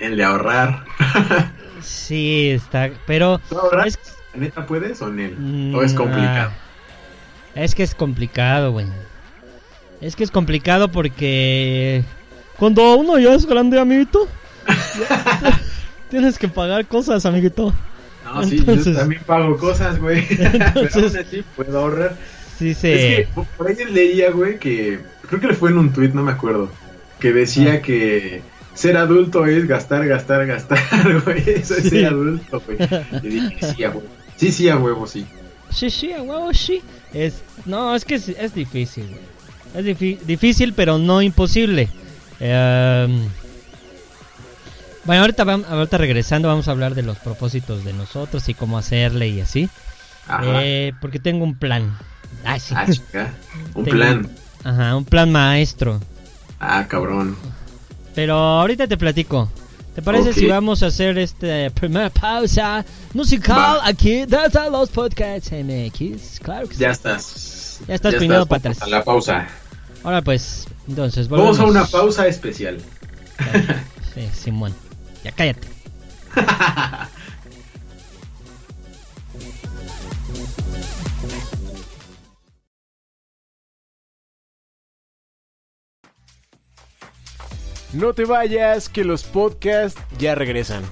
el 0.00 0.16
de 0.16 0.24
ahorrar. 0.24 0.84
Sí, 1.80 2.50
está. 2.50 2.90
Pero. 3.06 3.40
¿Tú 3.48 3.56
ahorrar? 3.56 3.86
Es, 3.86 3.96
¿La 4.34 4.40
neta 4.40 4.66
puedes 4.66 5.00
o 5.00 5.08
no? 5.10 5.22
Mm, 5.38 5.74
¿O 5.76 5.82
es 5.82 5.94
complicado? 5.94 6.50
ah, 7.54 7.62
es 7.62 7.72
que 7.72 7.84
es 7.84 7.94
complicado, 7.94 8.72
güey. 8.72 8.86
Es 10.00 10.16
que 10.16 10.24
es 10.24 10.30
complicado 10.32 10.88
porque. 10.88 12.02
Cuando 12.58 12.96
uno 12.96 13.16
ya 13.20 13.32
es 13.34 13.46
grande, 13.46 13.78
amiguito. 13.78 14.26
tienes 16.10 16.36
que 16.38 16.48
pagar 16.48 16.86
cosas, 16.86 17.24
amiguito. 17.26 17.72
No, 18.24 18.42
sí, 18.42 18.56
entonces- 18.58 18.94
yo 18.94 18.98
también 19.00 19.22
pago 19.24 19.56
cosas, 19.56 19.98
güey. 20.00 20.26
Pero 20.36 20.54
Entonces- 20.54 21.14
aún 21.14 21.26
así 21.26 21.44
puedo 21.54 21.78
ahorrar. 21.78 22.16
Sí, 22.58 22.74
se. 22.74 23.20
Es 23.22 23.28
que 23.28 23.42
por 23.56 23.68
ahí 23.68 23.76
leía, 23.90 24.30
güey, 24.30 24.58
que 24.58 24.98
creo 25.28 25.40
que 25.40 25.46
le 25.48 25.54
fue 25.54 25.70
en 25.70 25.78
un 25.78 25.92
tweet, 25.92 26.08
no 26.08 26.22
me 26.22 26.32
acuerdo, 26.32 26.70
que 27.20 27.32
decía 27.32 27.74
Ah. 27.74 27.82
que 27.82 28.42
ser 28.74 28.96
adulto 28.96 29.46
es 29.46 29.66
gastar, 29.68 30.06
gastar, 30.06 30.46
gastar, 30.46 30.78
güey. 31.24 31.42
Eso 31.48 31.74
es 31.76 31.84
Sí. 31.84 31.90
ser 31.90 32.06
adulto, 32.06 32.62
güey. 32.66 32.78
Y 33.22 33.28
dije, 33.28 33.74
sí, 33.74 33.84
a 33.84 33.90
huevo. 33.90 34.02
Sí, 34.36 34.52
sí, 34.52 34.68
a 34.68 34.76
huevo, 34.76 35.06
sí. 35.06 35.26
Sí, 35.70 35.90
sí, 35.90 36.12
a 36.12 36.22
huevo, 36.22 36.52
sí. 36.54 36.82
Es, 37.12 37.42
no, 37.66 37.94
es 37.94 38.04
que 38.04 38.14
es, 38.16 38.28
es 38.28 38.54
difícil. 38.54 39.06
güey. 39.06 39.20
Es 39.74 39.84
difi- 39.98 40.18
difícil, 40.20 40.72
pero 40.72 40.96
no 40.98 41.20
imposible. 41.22 41.88
Em, 42.40 43.28
bueno, 45.04 45.22
ahorita, 45.22 45.44
vam- 45.44 45.64
ahorita 45.68 45.98
regresando 45.98 46.48
vamos 46.48 46.68
a 46.68 46.70
hablar 46.72 46.94
de 46.94 47.02
los 47.02 47.18
propósitos 47.18 47.84
de 47.84 47.92
nosotros 47.92 48.48
y 48.48 48.54
cómo 48.54 48.78
hacerle 48.78 49.28
y 49.28 49.40
así. 49.40 49.68
Eh, 50.44 50.92
porque 51.00 51.18
tengo 51.18 51.44
un 51.44 51.54
plan. 51.54 51.96
Ah, 52.44 52.58
sí. 52.58 52.74
Ah, 52.76 52.86
chica. 52.90 53.34
Un 53.74 53.84
Tengo- 53.84 53.96
plan. 53.96 54.30
Ajá, 54.64 54.96
un 54.96 55.04
plan 55.04 55.30
maestro. 55.30 56.00
Ah, 56.60 56.86
cabrón. 56.88 57.36
Pero 58.14 58.34
ahorita 58.34 58.86
te 58.86 58.96
platico. 58.96 59.48
¿Te 59.94 60.02
parece 60.02 60.32
si 60.32 60.46
vamos 60.46 60.82
a 60.82 60.86
hacer 60.86 61.18
este 61.18 61.70
primera 61.72 62.08
pausa 62.10 62.84
musical 63.14 63.80
Va. 63.80 63.86
aquí 63.88 64.26
desde 64.26 64.70
los 64.70 64.88
podcasts 64.90 65.50
MX? 65.52 66.38
Claro 66.40 66.68
que 66.68 66.74
sí. 66.74 66.80
Ya 66.80 66.90
estás. 66.90 67.80
Ya 67.88 67.94
estás 67.94 68.14
peinado 68.14 68.46
para 68.46 68.58
atrás. 68.70 68.88
La 68.88 69.02
pausa. 69.02 69.46
Ahora 70.04 70.22
pues, 70.22 70.66
entonces 70.88 71.28
Vamos 71.28 71.58
a 71.58 71.62
volvemos. 71.64 71.70
una 71.70 71.86
pausa 72.00 72.26
especial. 72.28 72.78
Sí, 74.14 74.28
Simón. 74.32 74.72
Ya 75.24 75.32
cállate. 75.32 75.66
No 87.92 88.12
te 88.12 88.26
vayas, 88.26 88.88
que 88.88 89.02
los 89.02 89.24
podcasts 89.24 90.00
ya 90.18 90.34
regresan. 90.34 90.82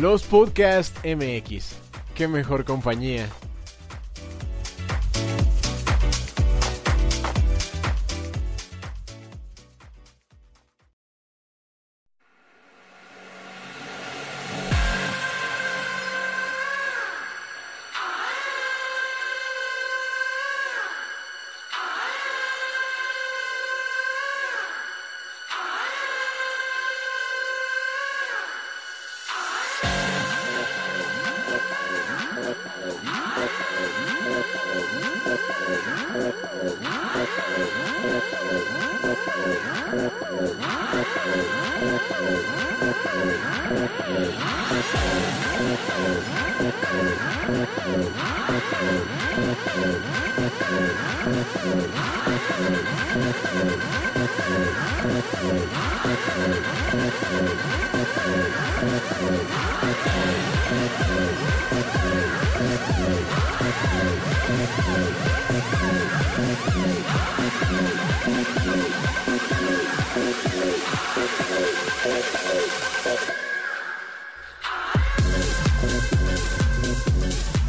Los 0.00 0.22
Podcast 0.22 0.96
MX. 1.04 1.74
Qué 2.14 2.26
mejor 2.26 2.64
compañía. 2.64 3.28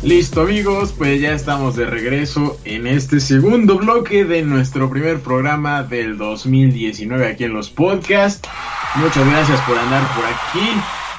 Listo 0.03 0.41
amigos, 0.41 0.93
pues 0.97 1.21
ya 1.21 1.33
estamos 1.33 1.75
de 1.75 1.85
regreso 1.85 2.59
en 2.65 2.87
este 2.87 3.19
segundo 3.19 3.77
bloque 3.77 4.25
de 4.25 4.41
nuestro 4.41 4.89
primer 4.89 5.19
programa 5.21 5.83
del 5.83 6.17
2019 6.17 7.27
aquí 7.27 7.43
en 7.43 7.53
los 7.53 7.69
podcasts. 7.69 8.49
Muchas 8.95 9.25
gracias 9.27 9.61
por 9.61 9.77
andar 9.77 10.03
por 10.15 10.25
aquí, 10.25 10.69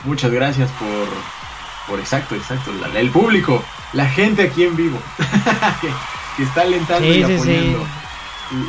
muchas 0.05 0.31
gracias 0.31 0.71
por, 0.73 1.09
por 1.88 2.01
exacto, 2.01 2.35
exacto, 2.35 2.73
la- 2.81 2.99
el 2.99 3.11
público, 3.11 3.62
la 3.93 4.09
gente 4.09 4.43
aquí 4.43 4.65
en 4.65 4.77
vivo 4.77 4.99
que, 5.81 5.88
que 6.37 6.43
está 6.43 6.62
alentando 6.62 7.07
Sí, 7.12 7.19
y 7.21 7.25
sí, 7.25 7.25
sí. 7.25 7.35
apoyando 7.35 7.87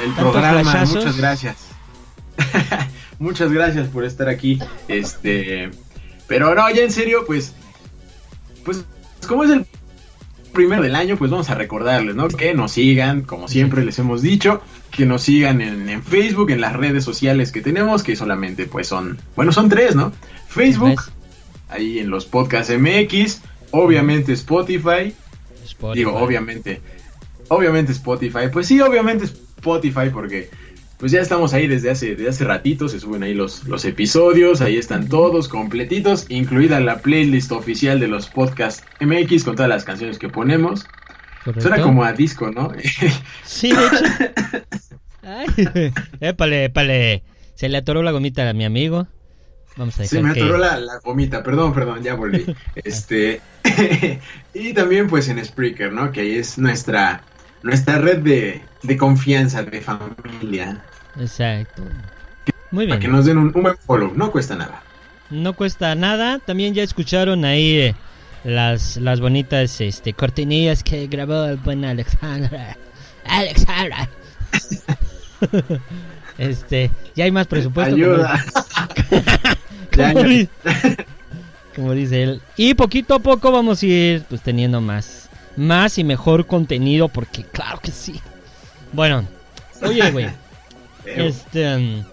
el, 0.05 0.11
programa. 0.13 0.61
flashazos. 0.61 0.95
Muchas 0.95 1.17
gracias. 1.17 1.55
muchas 3.19 3.51
gracias 3.51 3.87
por 3.89 4.05
estar 4.05 4.29
aquí. 4.29 4.59
Este, 4.87 5.69
pero 6.27 6.55
no, 6.55 6.69
ya 6.71 6.83
en 6.83 6.91
serio, 6.91 7.23
pues, 7.25 7.53
pues, 8.65 8.83
como 9.27 9.43
es 9.43 9.51
el 9.51 9.65
primero 10.53 10.83
del 10.83 10.95
año, 10.95 11.17
pues 11.17 11.31
vamos 11.31 11.49
a 11.49 11.55
recordarles, 11.55 12.15
¿no? 12.15 12.27
Que 12.27 12.53
nos 12.53 12.71
sigan, 12.73 13.23
como 13.23 13.47
siempre 13.47 13.83
les 13.83 13.97
hemos 13.99 14.21
dicho, 14.21 14.61
que 14.91 15.05
nos 15.05 15.23
sigan 15.23 15.61
en, 15.61 15.89
en 15.89 16.03
Facebook, 16.03 16.51
en 16.51 16.61
las 16.61 16.73
redes 16.73 17.03
sociales 17.03 17.51
que 17.51 17.61
tenemos, 17.61 18.03
que 18.03 18.15
solamente 18.15 18.65
pues 18.67 18.87
son, 18.87 19.19
bueno, 19.35 19.51
son 19.51 19.67
tres, 19.69 19.95
¿no? 19.95 20.11
Facebook. 20.47 21.01
Ahí 21.73 21.99
en 21.99 22.09
los 22.09 22.25
podcasts 22.25 22.73
MX, 22.75 23.41
obviamente 23.71 24.33
Spotify, 24.33 25.13
Spotify. 25.63 25.97
digo, 25.97 26.15
obviamente, 26.15 26.81
obviamente 27.47 27.91
Spotify, 27.91 28.49
pues 28.51 28.67
sí, 28.67 28.79
obviamente 28.79 29.25
Spotify, 29.25 30.09
porque 30.11 30.49
pues 30.97 31.11
ya 31.11 31.19
estamos 31.19 31.53
ahí 31.53 31.67
desde 31.67 31.91
hace, 31.91 32.15
desde 32.15 32.29
hace 32.29 32.45
ratito, 32.45 32.87
se 32.87 32.99
suben 32.99 33.23
ahí 33.23 33.33
los, 33.33 33.65
los 33.67 33.83
episodios, 33.83 34.61
ahí 34.61 34.77
están 34.77 35.09
todos 35.09 35.49
completitos, 35.49 36.27
incluida 36.29 36.79
la 36.79 36.99
playlist 36.99 37.51
oficial 37.51 37.99
de 37.99 38.07
los 38.07 38.27
podcasts 38.27 38.85
MX 39.01 39.43
con 39.43 39.55
todas 39.55 39.69
las 39.69 39.83
canciones 39.83 40.17
que 40.17 40.29
ponemos. 40.29 40.85
¿Correcto? 41.43 41.67
Suena 41.67 41.83
como 41.83 42.05
a 42.05 42.13
disco, 42.13 42.51
¿no? 42.51 42.71
Sí, 43.43 43.73
de 43.73 43.85
hecho. 43.85 44.63
Ay, 45.23 45.47
épale, 46.21 46.65
épale. 46.65 47.23
Se 47.55 47.69
le 47.69 47.77
atoró 47.77 48.03
la 48.03 48.11
gomita 48.11 48.49
a 48.49 48.53
mi 48.53 48.65
amigo. 48.65 49.07
Vamos 49.75 49.99
a 49.99 50.05
Se 50.05 50.21
me 50.21 50.33
que... 50.33 50.41
atoró 50.41 50.57
la, 50.57 50.77
la 50.77 50.99
gomita, 50.99 51.41
perdón, 51.43 51.73
perdón, 51.73 52.03
ya 52.03 52.15
volví. 52.15 52.45
Este, 52.75 53.41
y 54.53 54.73
también 54.73 55.07
pues 55.07 55.27
en 55.29 55.43
Spreaker, 55.43 55.91
¿no? 55.91 56.11
Que 56.11 56.21
ahí 56.21 56.35
es 56.37 56.57
nuestra, 56.57 57.21
nuestra 57.63 57.97
red 57.97 58.19
de, 58.19 58.61
de 58.83 58.97
confianza, 58.97 59.63
de 59.63 59.81
familia. 59.81 60.83
Exacto. 61.19 61.83
Muy 62.71 62.87
Para 62.87 62.97
bien. 62.97 63.11
que 63.11 63.15
nos 63.17 63.25
den 63.25 63.37
un, 63.37 63.51
un 63.53 63.63
buen 63.63 63.77
follow, 63.77 64.11
no 64.15 64.31
cuesta 64.31 64.55
nada. 64.55 64.81
No 65.29 65.53
cuesta 65.53 65.95
nada. 65.95 66.39
También 66.39 66.73
ya 66.73 66.83
escucharon 66.83 67.45
ahí 67.45 67.77
eh, 67.77 67.95
las, 68.43 68.97
las 68.97 69.19
bonitas 69.19 69.79
este, 69.81 70.13
cortinillas 70.13 70.83
que 70.83 71.07
grabó 71.07 71.45
el 71.45 71.57
buen 71.57 71.85
Alexandra. 71.85 72.77
Alexandra. 73.25 74.09
este, 76.37 76.91
ya 77.15 77.25
hay 77.25 77.31
más 77.31 77.47
presupuesto. 77.47 77.95
Ayuda. 77.95 78.43
como, 79.09 79.21
Como 81.75 81.93
dice 81.93 82.23
él. 82.23 82.41
Y 82.55 82.73
poquito 82.75 83.15
a 83.15 83.19
poco 83.19 83.51
vamos 83.51 83.81
a 83.81 83.85
ir 83.85 84.23
pues 84.29 84.41
teniendo 84.41 84.79
más, 84.81 85.29
más 85.55 85.97
y 85.97 86.03
mejor 86.03 86.45
contenido 86.45 87.07
porque 87.07 87.43
claro 87.43 87.79
que 87.81 87.91
sí. 87.91 88.21
Bueno, 88.91 89.27
oye, 89.81 90.11
güey. 90.11 90.27
Este. 91.05 91.77
mm, 91.77 92.05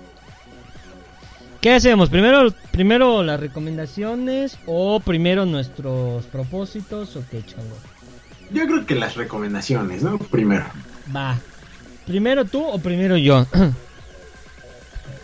¿Qué 1.61 1.75
hacemos? 1.75 2.11
¿Primero, 2.11 2.53
¿Primero 2.73 3.23
las 3.23 3.39
recomendaciones 3.39 4.59
o 4.67 4.99
primero 4.99 5.47
nuestros 5.47 6.25
propósitos 6.25 7.15
o 7.15 7.23
qué, 7.31 7.45
chavo? 7.45 7.77
Yo 8.51 8.67
creo 8.67 8.87
que 8.87 8.97
las 8.97 9.15
recomendaciones, 9.15 10.03
¿no? 10.03 10.19
Primero. 10.19 10.65
Va. 11.15 11.39
¿Primero 12.05 12.47
tú 12.47 12.65
o 12.65 12.81
primero 12.81 13.17
yo? 13.17 13.47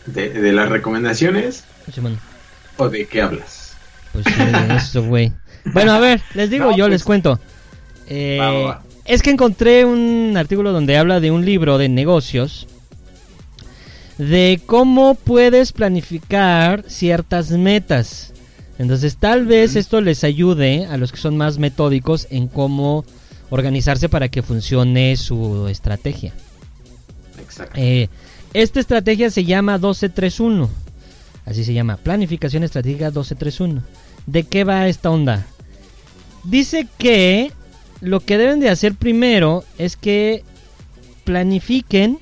De, 0.06 0.28
de 0.28 0.52
las 0.52 0.68
recomendaciones 0.68 1.64
Simón, 1.92 2.18
o 2.76 2.88
de 2.88 3.06
qué 3.06 3.22
hablas. 3.22 3.74
pues 4.12 4.24
sí, 4.26 4.32
eso, 4.76 5.02
güey. 5.04 5.32
Bueno, 5.72 5.92
a 5.92 5.98
ver, 6.00 6.20
les 6.34 6.50
digo, 6.50 6.66
No, 6.66 6.76
yo 6.76 6.84
pues- 6.84 6.90
les 6.92 7.04
cuento. 7.04 7.40
Eh, 8.08 8.38
Va, 8.40 8.50
va, 8.52 8.60
va. 8.60 8.82
Es 9.04 9.22
que 9.22 9.30
encontré 9.30 9.84
un 9.84 10.34
artículo 10.36 10.72
donde 10.72 10.96
habla 10.96 11.20
de 11.20 11.30
un 11.30 11.44
libro 11.44 11.78
de 11.78 11.88
negocios 11.88 12.66
de 14.18 14.60
cómo 14.66 15.14
puedes 15.14 15.72
planificar 15.72 16.84
ciertas 16.88 17.50
metas. 17.50 18.32
Entonces, 18.78 19.16
tal 19.16 19.46
vez 19.46 19.76
esto 19.76 20.00
les 20.00 20.24
ayude 20.24 20.86
a 20.86 20.96
los 20.96 21.12
que 21.12 21.18
son 21.18 21.36
más 21.36 21.58
metódicos 21.58 22.26
en 22.30 22.48
cómo 22.48 23.04
organizarse 23.50 24.08
para 24.08 24.28
que 24.28 24.42
funcione 24.42 25.16
su 25.16 25.68
estrategia. 25.68 26.32
Exacto. 27.40 27.74
Eh, 27.76 28.08
esta 28.54 28.80
estrategia 28.80 29.30
se 29.30 29.44
llama 29.44 29.74
1231. 29.78 30.68
Así 31.46 31.64
se 31.64 31.72
llama, 31.72 31.96
Planificación 31.96 32.64
Estratégica 32.64 33.06
1231. 33.06 33.82
¿De 34.26 34.42
qué 34.42 34.64
va 34.64 34.88
esta 34.88 35.10
onda? 35.10 35.46
Dice 36.44 36.86
que 36.98 37.52
lo 38.00 38.20
que 38.20 38.36
deben 38.36 38.60
de 38.60 38.68
hacer 38.68 38.94
primero 38.94 39.64
es 39.78 39.96
que 39.96 40.44
planifiquen 41.24 42.18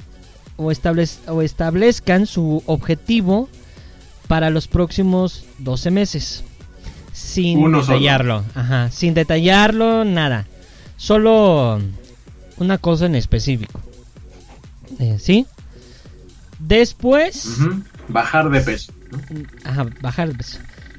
o, 0.56 0.70
establez- 0.70 1.18
o 1.28 1.42
establezcan 1.42 2.26
su 2.26 2.62
objetivo 2.66 3.48
para 4.28 4.50
los 4.50 4.68
próximos 4.68 5.44
12 5.58 5.90
meses. 5.90 6.44
Sin 7.12 7.58
Uno 7.58 7.82
solo. 7.82 7.94
detallarlo. 7.98 8.44
Ajá, 8.54 8.90
sin 8.90 9.14
detallarlo, 9.14 10.04
nada. 10.04 10.46
Solo 10.96 11.80
una 12.58 12.78
cosa 12.78 13.06
en 13.06 13.14
específico. 13.14 13.80
Eh, 14.98 15.16
¿Sí? 15.18 15.46
Después... 16.58 17.48
Bajar 18.08 18.50
de 18.50 18.60
peso. 18.60 18.92
¿No? 19.14 19.20
Ajá, 19.64 19.86
bajar. 20.00 20.30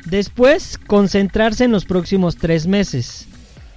Después, 0.05 0.79
concentrarse 0.87 1.63
en 1.63 1.71
los 1.71 1.85
próximos 1.85 2.37
tres 2.37 2.67
meses. 2.67 3.27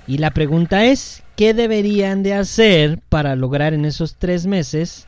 Y 0.06 0.18
la 0.18 0.30
pregunta 0.30 0.84
es, 0.86 1.22
¿qué 1.36 1.54
deberían 1.54 2.22
de 2.22 2.34
hacer 2.34 2.98
para 3.08 3.36
lograr 3.36 3.74
en 3.74 3.84
esos 3.84 4.16
tres 4.16 4.46
meses 4.46 5.06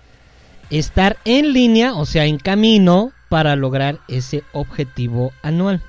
estar 0.70 1.16
en 1.24 1.52
línea, 1.52 1.94
o 1.94 2.06
sea, 2.06 2.26
en 2.26 2.38
camino, 2.38 3.12
para 3.28 3.56
lograr 3.56 3.98
ese 4.08 4.44
objetivo 4.52 5.32
anual? 5.42 5.80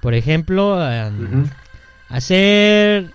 Por 0.00 0.14
ejemplo, 0.14 0.80
em, 0.90 1.48
hacer 2.08 3.10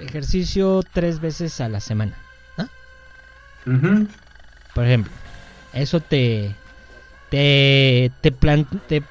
ejercicio 0.00 0.82
tres 0.92 1.20
veces 1.20 1.60
a 1.60 1.68
la 1.68 1.80
semana. 1.80 2.16
Ujú. 3.66 4.08
Por 4.74 4.86
ejemplo, 4.86 5.12
eso 5.72 6.00
te 6.00 6.54
te 7.30 8.10
te, 8.20 8.32
plan- 8.32 8.66
te, 8.88 9.02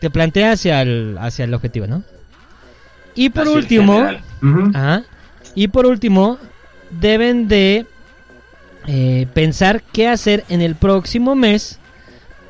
te 0.00 0.10
plantea 0.10 0.52
hacia 0.52 0.82
el 0.82 1.16
hacia 1.20 1.44
el 1.44 1.54
objetivo, 1.54 1.86
¿no? 1.86 2.02
Y 3.14 3.30
por 3.30 3.44
Así 3.44 3.56
último. 3.56 3.94
Ajá. 4.74 5.04
Y 5.54 5.68
por 5.68 5.86
último, 5.86 6.38
deben 6.90 7.48
de 7.48 7.86
eh, 8.86 9.26
pensar 9.32 9.82
qué 9.92 10.08
hacer 10.08 10.44
en 10.48 10.60
el 10.60 10.74
próximo 10.74 11.34
mes 11.34 11.78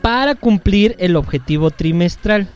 para 0.02 0.34
cumplir 0.34 0.96
el 0.98 1.16
objetivo 1.16 1.70
trimestral. 1.70 2.48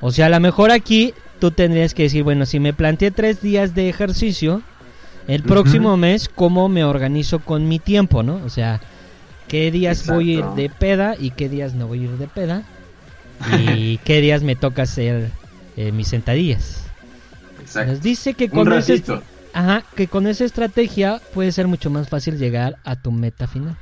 O 0.00 0.10
sea, 0.12 0.26
a 0.26 0.28
lo 0.30 0.40
mejor 0.40 0.70
aquí 0.70 1.14
tú 1.40 1.50
tendrías 1.50 1.94
que 1.94 2.04
decir, 2.04 2.22
bueno, 2.22 2.44
si 2.46 2.60
me 2.60 2.72
planteé 2.74 3.10
tres 3.10 3.40
días 3.40 3.74
de 3.74 3.88
ejercicio, 3.88 4.62
el 5.28 5.42
próximo 5.42 5.96
mes, 5.96 6.28
¿cómo 6.28 6.68
me 6.68 6.84
organizo 6.84 7.38
con 7.38 7.66
mi 7.68 7.78
tiempo, 7.78 8.22
no? 8.22 8.36
O 8.44 8.50
sea, 8.50 8.80
¿qué 9.48 9.70
días 9.70 10.06
voy 10.06 10.30
a 10.30 10.38
ir 10.38 10.44
de 10.56 10.68
peda 10.68 11.16
y 11.18 11.30
qué 11.30 11.48
días 11.48 11.74
no 11.74 11.86
voy 11.86 12.00
a 12.00 12.04
ir 12.04 12.18
de 12.18 12.28
peda? 12.28 12.62
Y 13.58 13.98
qué 14.04 14.20
días 14.20 14.42
me 14.42 14.56
toca 14.56 14.82
hacer 14.82 15.30
eh, 15.76 15.92
mis 15.92 16.08
sentadillas. 16.08 16.84
Exacto. 17.60 17.92
Nos 17.92 18.02
dice 18.02 18.34
que 18.34 18.48
con, 18.48 18.72
ese, 18.72 19.02
ajá, 19.52 19.84
que 19.94 20.08
con 20.08 20.26
esa 20.26 20.44
estrategia 20.44 21.20
puede 21.32 21.52
ser 21.52 21.66
mucho 21.66 21.90
más 21.90 22.08
fácil 22.08 22.38
llegar 22.38 22.76
a 22.84 22.96
tu 22.96 23.12
meta 23.12 23.46
final. 23.46 23.76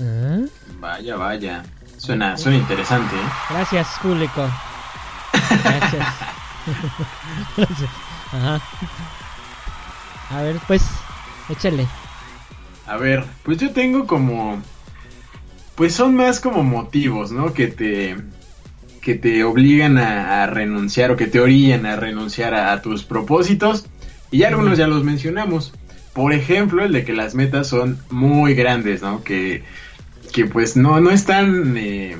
Ah, 0.00 0.40
Vaya, 0.80 1.16
vaya. 1.16 1.64
Suena, 1.96 2.36
suena 2.36 2.58
interesante, 2.58 3.16
¿eh? 3.16 3.28
Gracias, 3.50 3.88
público. 4.00 4.48
Gracias. 5.64 6.06
Gracias. 7.56 7.90
Ajá. 8.32 8.60
A 10.30 10.42
ver, 10.42 10.60
pues, 10.66 10.82
échale. 11.48 11.88
A 12.88 12.96
ver, 12.96 13.24
pues 13.42 13.58
yo 13.58 13.70
tengo 13.70 14.06
como. 14.06 14.62
Pues 15.74 15.94
son 15.94 16.16
más 16.16 16.40
como 16.40 16.62
motivos, 16.64 17.30
¿no? 17.32 17.52
Que 17.54 17.68
te. 17.68 18.16
Que 19.00 19.14
te 19.14 19.44
obligan 19.44 19.96
a, 19.96 20.42
a 20.42 20.46
renunciar 20.46 21.10
o 21.10 21.16
que 21.16 21.26
te 21.26 21.40
orillan 21.40 21.86
a 21.86 21.96
renunciar 21.96 22.52
a, 22.54 22.72
a 22.72 22.82
tus 22.82 23.04
propósitos. 23.04 23.86
Y 24.30 24.38
ya 24.38 24.48
algunos 24.48 24.76
ya 24.76 24.86
los 24.86 25.04
mencionamos. 25.04 25.72
Por 26.12 26.32
ejemplo, 26.32 26.84
el 26.84 26.92
de 26.92 27.04
que 27.04 27.12
las 27.12 27.34
metas 27.34 27.68
son 27.68 27.98
muy 28.10 28.54
grandes, 28.54 29.02
¿no? 29.02 29.22
Que, 29.22 29.62
que 30.32 30.46
pues 30.46 30.76
no, 30.76 31.00
no 31.00 31.10
están. 31.10 31.76
eh, 31.78 32.16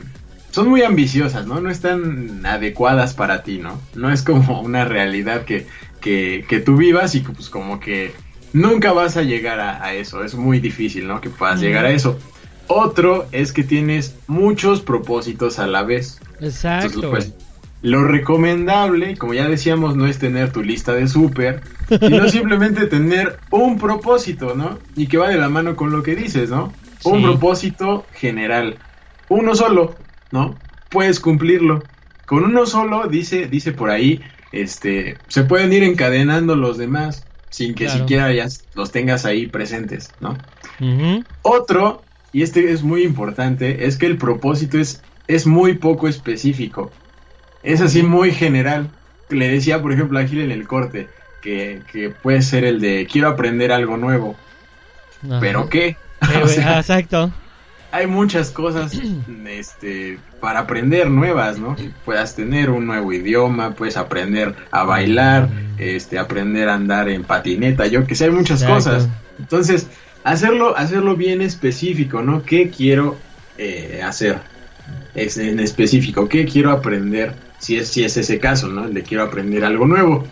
son 0.50 0.68
muy 0.68 0.82
ambiciosas, 0.82 1.46
¿no? 1.46 1.60
No 1.60 1.68
están 1.68 2.46
adecuadas 2.46 3.12
para 3.12 3.42
ti, 3.42 3.58
¿no? 3.58 3.80
No 3.94 4.10
es 4.10 4.22
como 4.22 4.60
una 4.62 4.84
realidad 4.84 5.44
que, 5.44 5.66
que, 6.00 6.44
que 6.48 6.60
tú 6.60 6.76
vivas 6.76 7.14
y 7.14 7.22
que 7.22 7.32
pues 7.32 7.50
como 7.50 7.80
que 7.80 8.12
nunca 8.52 8.92
vas 8.92 9.16
a 9.16 9.22
llegar 9.22 9.60
a, 9.60 9.84
a 9.84 9.94
eso. 9.94 10.24
Es 10.24 10.34
muy 10.34 10.60
difícil, 10.60 11.06
¿no? 11.06 11.20
Que 11.20 11.30
puedas 11.30 11.60
llegar 11.60 11.84
a 11.84 11.90
eso. 11.90 12.18
Otro 12.68 13.26
es 13.32 13.52
que 13.52 13.64
tienes 13.64 14.14
muchos 14.26 14.82
propósitos 14.82 15.58
a 15.58 15.66
la 15.66 15.82
vez. 15.82 16.20
Exacto. 16.40 16.86
Entonces, 16.86 17.10
pues, 17.10 17.48
lo 17.80 18.04
recomendable, 18.04 19.16
como 19.16 19.34
ya 19.34 19.48
decíamos, 19.48 19.96
no 19.96 20.06
es 20.06 20.18
tener 20.18 20.52
tu 20.52 20.62
lista 20.62 20.92
de 20.92 21.06
súper, 21.06 21.62
sino 21.88 22.28
simplemente 22.28 22.86
tener 22.86 23.38
un 23.50 23.78
propósito, 23.78 24.54
¿no? 24.54 24.78
Y 24.96 25.06
que 25.06 25.16
va 25.16 25.28
de 25.28 25.38
la 25.38 25.48
mano 25.48 25.76
con 25.76 25.90
lo 25.90 26.02
que 26.02 26.16
dices, 26.16 26.50
¿no? 26.50 26.72
Un 27.04 27.22
propósito 27.22 28.04
general. 28.12 28.78
Uno 29.28 29.54
solo, 29.54 29.94
¿no? 30.32 30.56
Puedes 30.90 31.20
cumplirlo. 31.20 31.82
Con 32.26 32.44
uno 32.44 32.66
solo, 32.66 33.06
dice, 33.06 33.46
dice 33.46 33.72
por 33.72 33.90
ahí, 33.90 34.20
este, 34.52 35.16
se 35.28 35.44
pueden 35.44 35.72
ir 35.72 35.84
encadenando 35.84 36.56
los 36.56 36.76
demás 36.76 37.27
sin 37.50 37.74
que 37.74 37.84
Claro. 37.86 38.00
siquiera 38.00 38.32
ya 38.32 38.46
los 38.74 38.92
tengas 38.92 39.24
ahí 39.24 39.46
presentes, 39.48 40.16
¿no? 40.20 40.46
Otro, 41.42 42.08
y 42.32 42.42
este 42.42 42.72
es 42.72 42.82
muy 42.82 43.02
importante, 43.04 43.86
es 43.86 43.98
que 43.98 44.06
el 44.06 44.18
propósito 44.18 44.78
es, 44.78 45.06
es 45.26 45.46
muy 45.46 45.78
poco 45.78 46.08
específico. 46.08 46.98
Es 47.62 47.80
así 47.80 48.02
muy 48.02 48.32
general. 48.32 48.98
Le 49.28 49.48
decía, 49.48 49.82
por 49.82 49.92
ejemplo, 49.92 50.18
a 50.18 50.24
Gil 50.26 50.40
en 50.40 50.52
el 50.52 50.66
corte, 50.68 51.12
que, 51.40 51.84
que 51.90 52.10
puede 52.10 52.42
ser 52.42 52.64
el 52.64 52.80
de 52.80 53.06
quiero 53.10 53.28
aprender 53.28 53.72
algo 53.72 53.96
nuevo. 53.96 54.44
Ajá. 55.22 55.40
¿Pero 55.40 55.68
qué? 55.68 56.02
Pero, 56.26 56.44
O 56.46 56.48
sea, 56.48 56.78
exacto. 56.80 57.32
Hay 57.98 58.06
muchas 58.06 58.50
cosas 58.50 58.92
este, 59.46 60.18
para 60.40 60.60
aprender 60.60 61.10
nuevas, 61.10 61.58
¿no? 61.58 61.76
Puedas 62.04 62.36
tener 62.36 62.70
un 62.70 62.86
nuevo 62.86 63.12
idioma, 63.12 63.74
puedes 63.74 63.96
aprender 63.96 64.54
a 64.70 64.84
bailar, 64.84 65.48
este, 65.78 66.18
aprender 66.18 66.68
a 66.68 66.74
andar 66.74 67.08
en 67.08 67.24
patineta, 67.24 67.86
yo 67.86 68.06
que 68.06 68.14
sé, 68.14 68.26
hay 68.26 68.30
muchas 68.30 68.62
Exacto. 68.62 68.74
cosas. 68.74 69.08
Entonces, 69.38 69.88
hacerlo, 70.24 70.76
hacerlo 70.76 71.16
bien 71.16 71.42
específico, 71.42 72.22
¿no? 72.22 72.44
¿Qué 72.44 72.70
quiero 72.70 73.16
eh, 73.58 74.00
hacer? 74.04 74.38
Es 75.14 75.36
en 75.36 75.58
específico, 75.58 76.28
¿qué 76.28 76.44
quiero 76.44 76.70
aprender? 76.70 77.34
Si 77.58 77.76
es, 77.76 77.88
si 77.88 78.04
es 78.04 78.16
ese 78.16 78.38
caso, 78.38 78.68
¿no? 78.68 78.84
El 78.84 78.94
de 78.94 79.02
quiero 79.02 79.24
aprender 79.24 79.64
algo 79.64 79.86
nuevo. 79.86 80.24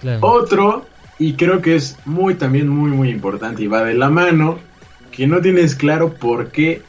Claro. 0.00 0.18
Otro, 0.22 0.88
y 1.18 1.34
creo 1.34 1.62
que 1.62 1.76
es 1.76 1.96
muy 2.04 2.34
también 2.34 2.68
muy 2.68 2.90
muy 2.90 3.10
importante 3.10 3.62
y 3.62 3.68
va 3.68 3.84
de 3.84 3.94
la 3.94 4.10
mano, 4.10 4.58
que 5.12 5.28
no 5.28 5.40
tienes 5.40 5.76
claro 5.76 6.14
por 6.14 6.50
qué 6.50 6.82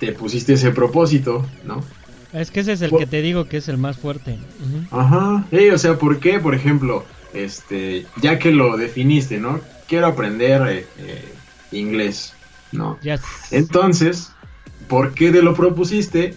te 0.00 0.10
pusiste 0.12 0.54
ese 0.54 0.72
propósito, 0.72 1.46
¿no? 1.64 1.84
Es 2.32 2.50
que 2.50 2.60
ese 2.60 2.72
es 2.72 2.82
el 2.82 2.90
Por- 2.90 3.00
que 3.00 3.06
te 3.06 3.22
digo 3.22 3.46
que 3.48 3.58
es 3.58 3.68
el 3.68 3.76
más 3.78 3.96
fuerte. 3.98 4.38
Ajá. 4.90 5.44
Ey, 5.52 5.70
o 5.70 5.78
sea, 5.78 5.96
¿por 5.98 6.18
qué? 6.18 6.40
Por 6.40 6.54
ejemplo, 6.54 7.04
este, 7.34 8.06
ya 8.20 8.38
que 8.38 8.50
lo 8.50 8.76
definiste, 8.76 9.38
¿no? 9.38 9.60
Quiero 9.88 10.06
aprender 10.08 10.62
eh, 10.68 10.86
eh, 10.98 11.32
inglés, 11.72 12.32
¿no? 12.72 12.98
Ya. 13.02 13.14
s- 13.14 13.24
Entonces, 13.50 14.32
¿por 14.88 15.12
qué 15.14 15.30
te 15.30 15.42
lo 15.42 15.54
propusiste? 15.54 16.34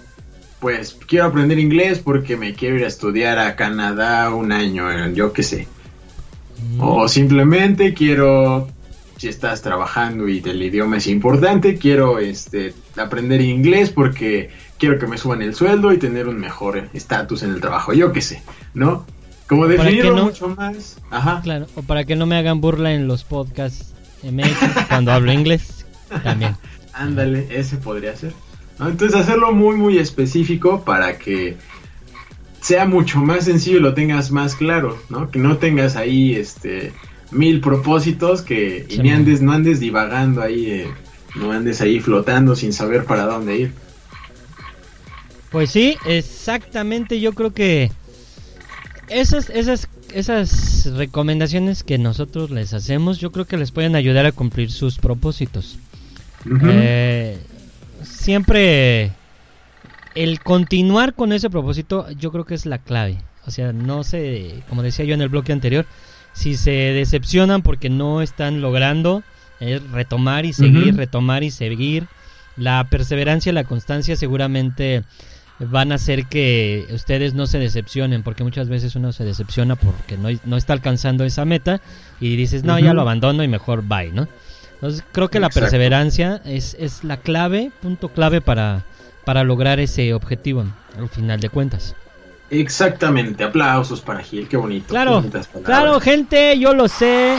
Pues 0.60 0.98
quiero 1.08 1.26
aprender 1.26 1.60
inglés 1.60 2.00
porque 2.00 2.38
me 2.38 2.54
quiero 2.54 2.78
ir 2.78 2.86
a 2.86 2.88
estudiar 2.88 3.38
a 3.38 3.56
Canadá 3.56 4.34
un 4.34 4.52
año, 4.52 5.10
yo 5.10 5.32
qué 5.34 5.44
sé. 5.44 5.68
Ujú. 6.78 6.86
O 7.02 7.08
simplemente 7.08 7.94
quiero, 7.94 8.68
si 9.18 9.28
estás 9.28 9.62
trabajando 9.62 10.28
y 10.28 10.40
el 10.46 10.62
idioma 10.62 10.98
es 10.98 11.08
importante, 11.08 11.78
quiero 11.78 12.20
este, 12.20 12.74
aprender 12.98 13.42
inglés 13.42 13.90
porque 13.90 14.50
quiero 14.78 15.00
que 15.00 15.08
me 15.08 15.18
suban 15.18 15.42
el 15.42 15.56
sueldo 15.56 15.94
y 15.94 15.98
tener 15.98 16.28
un 16.28 16.40
mejor 16.40 16.90
estatus 16.94 17.44
en 17.44 17.52
el 17.52 17.62
trabajo, 17.62 17.94
yo 17.94 18.12
qué 18.12 18.22
sé, 18.22 18.42
¿no? 18.74 19.06
Como 19.48 19.68
definirlo 19.68 20.16
no- 20.16 20.24
mucho 20.26 20.48
más. 20.50 20.98
Ajá. 21.12 21.42
Claro, 21.44 21.68
o 21.76 21.84
para 21.84 22.06
que 22.06 22.16
no 22.16 22.26
me 22.26 22.36
hagan 22.38 22.60
burla 22.62 22.94
en 22.94 23.08
los 23.08 23.24
podcasts 23.24 23.94
MX 24.24 24.48
cuando 24.90 25.12
hablo 25.12 25.32
inglés. 25.32 25.86
También. 26.24 26.56
Ándale, 26.94 27.48
ese 27.52 27.78
podría 27.78 28.16
ser. 28.16 28.34
¿no? 28.80 28.88
Entonces 28.90 29.20
hacerlo 29.20 29.52
muy 29.52 29.76
muy 29.76 29.98
específico 30.00 30.84
para 30.84 31.18
que 31.18 31.58
sea 32.62 32.86
mucho 32.86 33.20
más 33.20 33.46
sencillo 33.46 33.78
y 33.78 33.82
lo 33.82 33.94
tengas 33.94 34.32
más 34.32 34.56
claro, 34.56 34.98
¿no? 35.10 35.30
Que 35.30 35.40
no 35.40 35.58
tengas 35.58 35.96
ahí 35.96 36.36
este 36.36 36.94
mil 37.34 37.62
propósitos 37.62 38.42
que 38.42 38.86
y 38.90 38.94
Sí, 38.96 39.02
ni 39.02 39.10
man. 39.10 39.20
andes, 39.20 39.42
no 39.42 39.52
andes 39.52 39.80
divagando 39.80 40.42
ahí, 40.42 40.66
eh, 40.72 40.88
no 41.36 41.52
andes 41.52 41.82
ahí 41.82 42.00
flotando 42.00 42.56
sin 42.56 42.74
saber 42.74 43.06
para 43.06 43.26
dónde 43.26 43.58
ir. 43.58 43.74
Pues 45.52 45.70
sí, 45.72 45.96
exactamente. 46.06 47.20
Yo 47.20 47.34
creo 47.34 47.54
que 47.54 47.92
esas, 49.10 49.50
esas, 49.50 49.88
esas 50.14 50.92
recomendaciones 50.96 51.84
que 51.84 51.98
nosotros 51.98 52.50
les 52.50 52.74
hacemos, 52.74 53.20
yo 53.20 53.32
creo 53.32 53.46
que 53.46 53.58
les 53.58 53.72
pueden 53.72 53.96
ayudar 53.96 54.26
a 54.26 54.32
cumplir 54.32 54.72
sus 54.72 54.98
propósitos. 54.98 55.78
Eh, 56.66 57.38
siempre 58.04 59.12
el 60.16 60.42
continuar 60.42 61.14
con 61.14 61.34
ese 61.34 61.50
propósito, 61.50 62.08
yo 62.20 62.32
creo 62.32 62.46
que 62.46 62.56
es 62.56 62.66
la 62.66 62.80
clave. 62.80 63.18
O 63.46 63.52
sea, 63.52 63.74
no 63.74 64.04
se, 64.04 64.64
como 64.70 64.84
decía 64.84 65.06
yo 65.06 65.14
en 65.14 65.22
el 65.22 65.30
bloque 65.30 65.52
anterior, 65.52 65.86
si 66.34 66.56
se 66.56 66.72
decepcionan 66.72 67.62
porque 67.62 67.90
no 67.90 68.22
están 68.22 68.62
logrando, 68.62 69.24
es 69.60 69.82
retomar 69.92 70.46
y 70.46 70.54
seguir, 70.54 70.96
retomar 70.96 71.44
y 71.44 71.52
seguir. 71.52 72.08
La 72.58 72.84
perseverancia 72.90 73.52
y 73.52 73.54
la 73.54 73.64
constancia 73.64 74.16
seguramente 74.16 75.04
van 75.60 75.92
a 75.92 75.96
hacer 75.96 76.26
que 76.26 76.88
ustedes 76.92 77.34
no 77.34 77.46
se 77.48 77.60
decepcionen, 77.60 78.24
porque 78.24 78.44
muchas 78.44 78.70
veces 78.70 78.96
uno 78.96 79.14
se 79.14 79.24
decepciona 79.24 79.76
porque 79.76 80.18
no, 80.18 80.30
no 80.46 80.58
está 80.58 80.74
alcanzando 80.74 81.24
esa 81.24 81.46
meta 81.46 81.82
y 82.20 82.36
dices, 82.36 82.64
no, 82.64 82.78
ya 82.80 82.94
lo 82.94 83.02
abandono 83.02 83.44
y 83.44 83.48
mejor 83.48 83.84
bye, 83.84 84.12
¿no? 84.12 84.28
Entonces 84.74 85.04
creo 85.12 85.30
que 85.30 85.40
la 85.40 85.48
Exacto. 85.48 85.66
perseverancia 85.66 86.42
es, 86.46 86.76
es 86.80 87.04
la 87.04 87.18
clave, 87.18 87.72
punto 87.82 88.10
clave 88.10 88.42
para, 88.42 88.84
para 89.24 89.44
lograr 89.44 89.80
ese 89.80 90.14
objetivo 90.14 90.66
al 90.98 91.10
final 91.10 91.40
de 91.40 91.50
cuentas. 91.50 91.96
Exactamente, 92.50 93.44
aplausos 93.44 94.02
para 94.02 94.22
Gil, 94.22 94.48
qué 94.48 94.58
bonito. 94.58 94.88
Claro, 94.90 95.24
claro, 95.64 96.00
gente, 96.00 96.58
yo 96.60 96.74
lo 96.74 96.88
sé. 96.88 97.36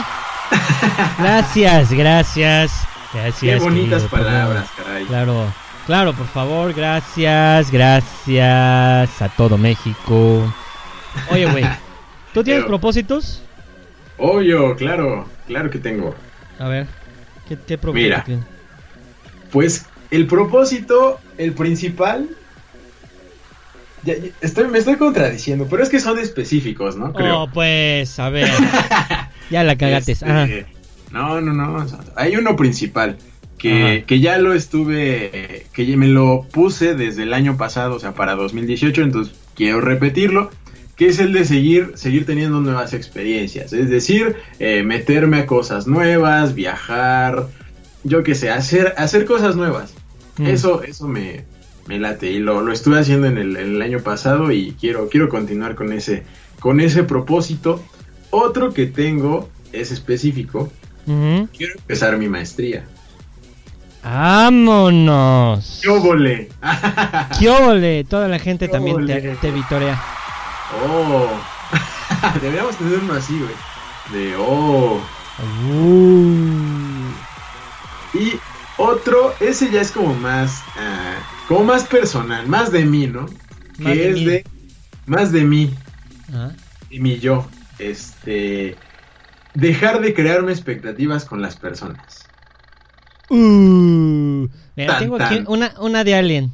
Gracias, 1.17 1.91
gracias, 1.91 2.71
gracias. 3.13 3.59
Qué 3.59 3.63
bonitas 3.63 4.03
querido, 4.03 4.09
palabras, 4.09 4.69
favor. 4.69 4.85
caray. 4.85 5.05
Claro, 5.05 5.45
claro, 5.85 6.13
por 6.13 6.27
favor, 6.27 6.73
gracias, 6.73 7.71
gracias 7.71 9.21
a 9.21 9.29
todo 9.37 9.57
México. 9.57 10.53
Oye, 11.31 11.45
güey, 11.49 11.63
¿tú 12.33 12.43
tienes 12.43 12.63
Pero- 12.63 12.67
propósitos? 12.67 13.41
Obvio, 14.17 14.75
claro, 14.75 15.27
claro 15.47 15.69
que 15.69 15.79
tengo. 15.79 16.15
A 16.59 16.67
ver, 16.67 16.87
¿qué, 17.47 17.57
qué 17.67 17.77
propósito 17.77 18.03
Mira. 18.09 18.23
tienes? 18.23 18.45
Pues 19.51 19.85
el 20.11 20.27
propósito, 20.27 21.19
el 21.37 21.53
principal, 21.53 22.29
ya- 24.05 24.13
estoy, 24.41 24.67
me 24.67 24.77
estoy 24.77 24.95
contradiciendo, 24.95 25.67
pero 25.69 25.83
es 25.83 25.89
que 25.89 25.99
son 25.99 26.19
específicos, 26.19 26.95
¿no? 26.95 27.11
Creo. 27.13 27.43
Oh, 27.43 27.49
pues, 27.51 28.19
a 28.19 28.29
ver. 28.29 28.49
ya 29.49 29.63
la 29.63 29.75
cagaste. 29.75 30.13
Este. 30.13 30.65
No, 31.11 31.41
no, 31.41 31.53
no. 31.53 31.85
hay 32.15 32.35
uno 32.35 32.55
principal 32.55 33.17
que, 33.57 34.03
que 34.05 34.19
ya 34.19 34.37
lo 34.37 34.53
estuve, 34.53 35.65
que 35.73 35.97
me 35.97 36.07
lo 36.07 36.45
puse 36.51 36.93
desde 36.93 37.23
el 37.23 37.33
año 37.33 37.57
pasado, 37.57 37.95
o 37.95 37.99
sea, 37.99 38.13
para 38.13 38.35
2018, 38.35 39.01
entonces 39.01 39.35
quiero 39.55 39.81
repetirlo, 39.81 40.51
que 40.95 41.07
es 41.07 41.19
el 41.19 41.33
de 41.33 41.45
seguir, 41.45 41.93
seguir 41.95 42.25
teniendo 42.25 42.61
nuevas 42.61 42.93
experiencias, 42.93 43.73
es 43.73 43.89
decir, 43.89 44.35
eh, 44.59 44.83
meterme 44.83 45.39
a 45.39 45.45
cosas 45.45 45.87
nuevas, 45.87 46.53
viajar, 46.55 47.47
yo 48.03 48.23
qué 48.23 48.35
sé, 48.35 48.49
hacer, 48.49 48.93
hacer 48.97 49.25
cosas 49.25 49.55
nuevas. 49.55 49.93
Mm. 50.37 50.47
Eso, 50.47 50.83
eso 50.83 51.07
me, 51.07 51.45
me 51.87 51.99
late 51.99 52.31
y 52.31 52.39
lo, 52.39 52.61
lo 52.61 52.71
estuve 52.73 52.99
haciendo 52.99 53.27
en 53.27 53.37
el, 53.37 53.57
el 53.57 53.81
año 53.81 53.99
pasado 53.99 54.51
y 54.51 54.75
quiero, 54.79 55.07
quiero 55.09 55.29
continuar 55.29 55.75
con 55.75 55.93
ese, 55.93 56.23
con 56.59 56.79
ese 56.79 57.03
propósito. 57.03 57.83
Otro 58.31 58.73
que 58.73 58.87
tengo 58.87 59.49
es 59.71 59.91
específico, 59.91 60.71
quiero 61.05 61.73
empezar 61.75 62.17
mi 62.17 62.27
maestría. 62.27 62.85
¡Vámonos! 64.03 65.79
¡Qué 65.81 65.89
óvole! 65.89 66.49
¡Qué 67.39 67.49
óvole! 67.49 68.03
Toda 68.03 68.27
la 68.27 68.37
gente 68.39 68.67
¡Qué 68.67 68.71
también 68.71 69.05
te, 69.07 69.35
te 69.35 69.51
vitorea. 69.51 69.99
¡Oh! 70.87 71.27
Deberíamos 72.41 72.75
tener 72.75 72.99
uno 72.99 73.13
así, 73.13 73.39
güey. 73.39 73.55
De 74.11 74.35
oh. 74.35 75.01
Uh. 75.67 76.05
Y 78.13 78.39
otro, 78.77 79.33
ese 79.39 79.71
ya 79.71 79.81
es 79.81 79.91
como 79.91 80.13
más, 80.13 80.63
ah, 80.77 80.94
como 81.47 81.63
más 81.63 81.83
personal, 81.85 82.47
más 82.47 82.71
de 82.71 82.85
mí, 82.85 83.07
¿no? 83.07 83.21
Más 83.77 83.93
que 83.93 83.95
de 83.99 84.09
es 84.09 84.15
mí. 84.15 84.25
de, 84.25 84.45
más 85.05 85.31
de 85.31 85.43
mí, 85.43 85.73
Ah. 86.33 86.51
y 86.89 86.99
mi 86.99 87.19
yo. 87.19 87.47
Este, 87.79 88.75
dejar 89.53 90.01
de 90.01 90.13
crearme 90.13 90.51
expectativas 90.51 91.25
con 91.25 91.41
las 91.41 91.55
personas. 91.57 92.25
Uh. 93.29 94.47
Mira, 94.75 94.93
Tan, 94.93 94.99
tengo 94.99 95.15
aquí 95.21 95.43
una, 95.47 95.73
una 95.79 96.03
de 96.03 96.15
Alien. 96.15 96.51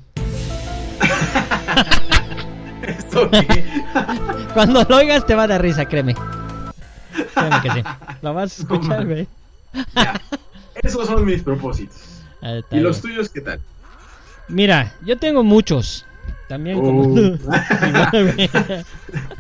¿Esto 2.87 3.29
qué? 3.29 3.65
Cuando 4.53 4.83
lo 4.83 4.97
oigas 4.97 5.25
te 5.25 5.35
va 5.35 5.43
a 5.43 5.47
dar 5.47 5.61
risa, 5.61 5.85
créeme. 5.85 6.15
Créeme 7.33 7.61
que 7.61 7.71
sí. 7.71 7.83
Lo 8.21 8.33
vas 8.33 8.57
a 8.57 8.61
escuchar, 8.63 9.05
güey. 9.05 9.27
Esos 10.81 11.07
son 11.07 11.25
mis 11.25 11.43
propósitos. 11.43 11.97
Ah, 12.41 12.59
¿Y 12.71 12.79
los 12.79 13.01
tuyos 13.01 13.29
qué 13.29 13.41
tal? 13.41 13.61
Mira, 14.47 14.93
yo 15.03 15.17
tengo 15.17 15.43
muchos. 15.43 16.05
También 16.47 16.79
como 16.81 17.03
Uh. 17.03 17.37
güey. 18.11 18.49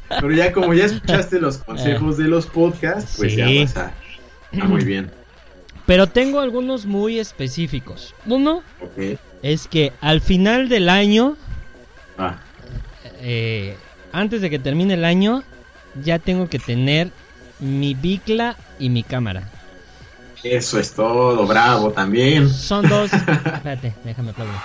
Pero 0.07 0.31
ya 0.31 0.51
como 0.53 0.73
ya 0.73 0.85
escuchaste 0.85 1.39
los 1.41 1.57
consejos 1.57 2.17
de 2.17 2.27
los 2.27 2.45
podcasts, 2.47 3.15
pues 3.17 3.33
Sí. 3.33 3.37
ya 3.37 3.61
vas 3.63 3.77
a... 3.77 3.91
Ah, 4.61 4.65
muy 4.65 4.83
bien. 4.85 5.11
Pero 5.85 6.07
tengo 6.07 6.39
algunos 6.39 6.85
muy 6.85 7.19
específicos. 7.19 8.13
Uno 8.25 8.63
es 9.41 9.67
que 9.67 9.91
al 9.99 10.21
final 10.21 10.69
del 10.69 10.87
año, 10.89 11.35
Ah, 12.17 12.37
eh, 13.19 13.75
antes 14.13 14.41
de 14.41 14.49
que 14.49 14.59
termine 14.59 14.93
el 14.93 15.03
año, 15.05 15.43
ya 16.03 16.19
tengo 16.19 16.47
que 16.47 16.59
tener 16.59 17.09
mi 17.59 17.93
bicla 17.93 18.55
y 18.79 18.89
mi 18.89 19.03
cámara. 19.03 19.49
eso 20.43 20.79
es 20.79 20.93
todo, 20.93 21.45
bravo 21.45 21.91
también. 21.91 22.49
Son 22.49 22.87
dos. 22.87 23.11
Espérate, 23.13 23.93
déjame 24.05 24.31
aplaudir. 24.31 24.55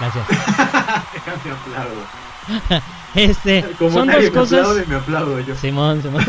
Gracias. 0.00 0.26
Déjame 0.28 1.52
aplaudo. 1.52 2.82
Este, 3.14 3.64
Como 3.78 3.90
son 3.92 4.06
nadie 4.06 4.30
dos 4.30 4.32
me 4.34 4.40
cosas. 4.40 4.58
aplaude, 4.60 4.86
me 4.86 4.94
aplaudo 4.94 5.40
yo. 5.40 5.56
Simón, 5.56 6.00
Simón. 6.02 6.24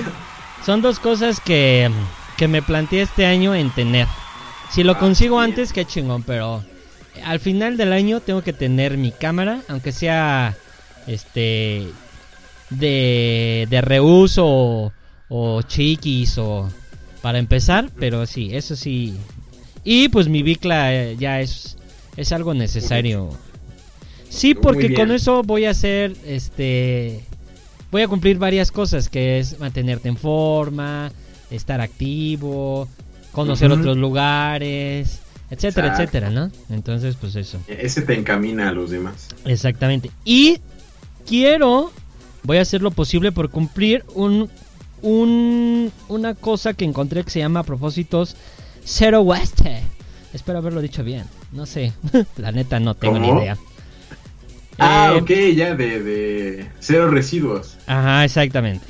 Son 0.66 0.82
dos 0.82 1.00
cosas 1.00 1.40
que, 1.40 1.90
que 2.38 2.48
me 2.48 2.62
planteé 2.64 3.04
este 3.04 3.26
año 3.28 3.54
en 3.56 3.70
tener. 3.72 4.08
Si 4.72 4.84
lo 4.84 4.94
Ah, 4.94 4.98
consigo 5.00 5.38
bien. 5.38 5.52
antes, 5.52 5.74
qué 5.74 5.86
chingón, 5.86 6.24
pero 6.24 6.64
al 7.26 7.40
final 7.40 7.78
del 7.78 7.94
año 7.94 8.20
tengo 8.20 8.42
que 8.42 8.52
tener 8.54 8.98
mi 8.98 9.12
cámara, 9.12 9.60
aunque 9.70 9.92
sea 9.92 10.56
este 11.08 11.88
de, 12.72 13.68
de 13.70 13.82
reuso 13.82 14.46
o, 14.48 14.92
o 15.30 15.62
chiquis 15.62 16.38
o 16.40 16.68
para 17.22 17.38
empezar, 17.38 17.90
pero 18.00 18.26
sí, 18.26 18.50
eso 18.56 18.76
sí. 18.76 19.18
Y 19.84 20.10
pues 20.10 20.28
mi 20.28 20.42
bicla 20.42 20.94
eh, 20.96 21.16
ya 21.20 21.42
es, 21.42 21.78
es 22.18 22.32
algo 22.32 22.54
necesario. 22.56 23.30
Sí, 24.32 24.56
porque 24.56 24.94
con 24.94 25.12
eso 25.12 25.44
voy 25.44 25.66
a 25.66 25.72
hacer 25.72 26.16
este 26.26 27.24
voy 27.92 28.02
a 28.02 28.08
cumplir 28.08 28.38
varias 28.38 28.72
cosas, 28.72 29.10
que 29.10 29.40
es 29.40 29.60
mantenerte 29.60 30.08
en 30.08 30.16
forma, 30.16 31.12
estar 31.52 31.82
activo, 31.82 32.88
conocer 33.34 33.70
otros 33.72 33.98
lugares, 33.98 35.20
etcétera, 35.50 35.88
Exacto. 35.88 36.04
etcétera, 36.04 36.30
¿no? 36.30 36.50
Entonces, 36.70 37.18
pues 37.20 37.36
eso. 37.36 37.60
Ese 37.68 38.02
te 38.04 38.14
encamina 38.14 38.70
a 38.70 38.72
los 38.72 38.90
demás. 38.90 39.28
Exactamente. 39.44 40.10
Y 40.24 40.60
quiero, 41.28 41.92
voy 42.44 42.58
a 42.58 42.62
hacer 42.62 42.82
lo 42.82 42.92
posible 42.92 43.34
por 43.34 43.50
cumplir 43.50 44.06
un, 44.16 44.50
un 45.02 45.92
una 46.08 46.36
cosa 46.36 46.74
que 46.74 46.86
encontré 46.86 47.26
que 47.26 47.32
se 47.32 47.40
llama 47.40 47.64
propósitos 47.64 48.38
Zero 48.86 49.22
Waste. 49.22 49.82
Espero 50.34 50.60
haberlo 50.60 50.82
dicho 50.82 51.04
bien. 51.04 51.26
No 51.52 51.66
sé, 51.66 51.92
la 52.38 52.54
neta 52.54 52.80
no 52.80 52.96
tengo 52.96 53.20
ni 53.20 53.28
idea. 53.28 53.58
Ah, 54.82 55.14
Eh, 55.16 55.22
ok, 55.22 55.30
ya 55.56 55.76
de, 55.76 56.02
de 56.02 56.66
cero 56.80 57.10
residuos. 57.10 57.78
Ajá, 57.88 58.26
exactamente. 58.26 58.86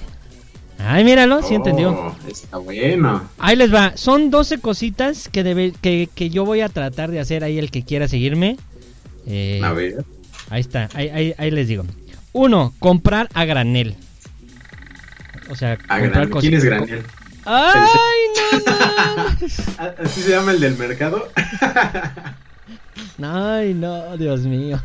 Ay, 0.80 1.04
míralo, 1.04 1.44
sí 1.44 1.54
entendió. 1.54 1.92
Oh, 1.92 2.16
está 2.28 2.58
bueno. 2.58 3.30
Ahí 3.38 3.56
les 3.56 3.72
va. 3.74 3.96
Son 3.98 4.32
12 4.32 4.60
cositas 4.60 5.30
que, 5.30 5.44
debe, 5.44 5.74
que, 5.80 6.10
que 6.16 6.30
yo 6.32 6.44
voy 6.46 6.62
a 6.62 6.70
tratar 6.70 7.12
de 7.12 7.20
hacer 7.20 7.44
ahí 7.44 7.60
el 7.60 7.70
que 7.70 7.84
quiera 7.84 8.08
seguirme. 8.08 8.58
Eh, 9.28 9.62
A 9.64 9.74
ver. 9.74 10.04
Ahí 10.50 10.62
está, 10.62 10.90
ahí, 10.96 11.10
ahí, 11.10 11.34
ahí 11.38 11.52
les 11.52 11.68
digo. 11.68 11.86
Uno, 12.34 12.74
comprar 12.80 13.30
a 13.34 13.46
granel. 13.46 13.96
O 15.50 15.56
sea, 15.56 15.74
A 15.88 16.00
comprar 16.00 16.28
granel. 16.30 16.40
¿Quién 16.40 16.54
es 16.56 16.64
granel? 16.64 17.04
¡Ay, 17.46 17.80
no, 18.36 18.60
no! 19.86 19.94
¿Así 20.04 20.22
se 20.22 20.30
llama 20.32 20.52
el 20.52 20.60
del 20.60 20.78
mercado? 20.78 21.28
Ay, 23.22 23.74
no, 23.74 24.18
Dios 24.18 24.42
mío. 24.42 24.82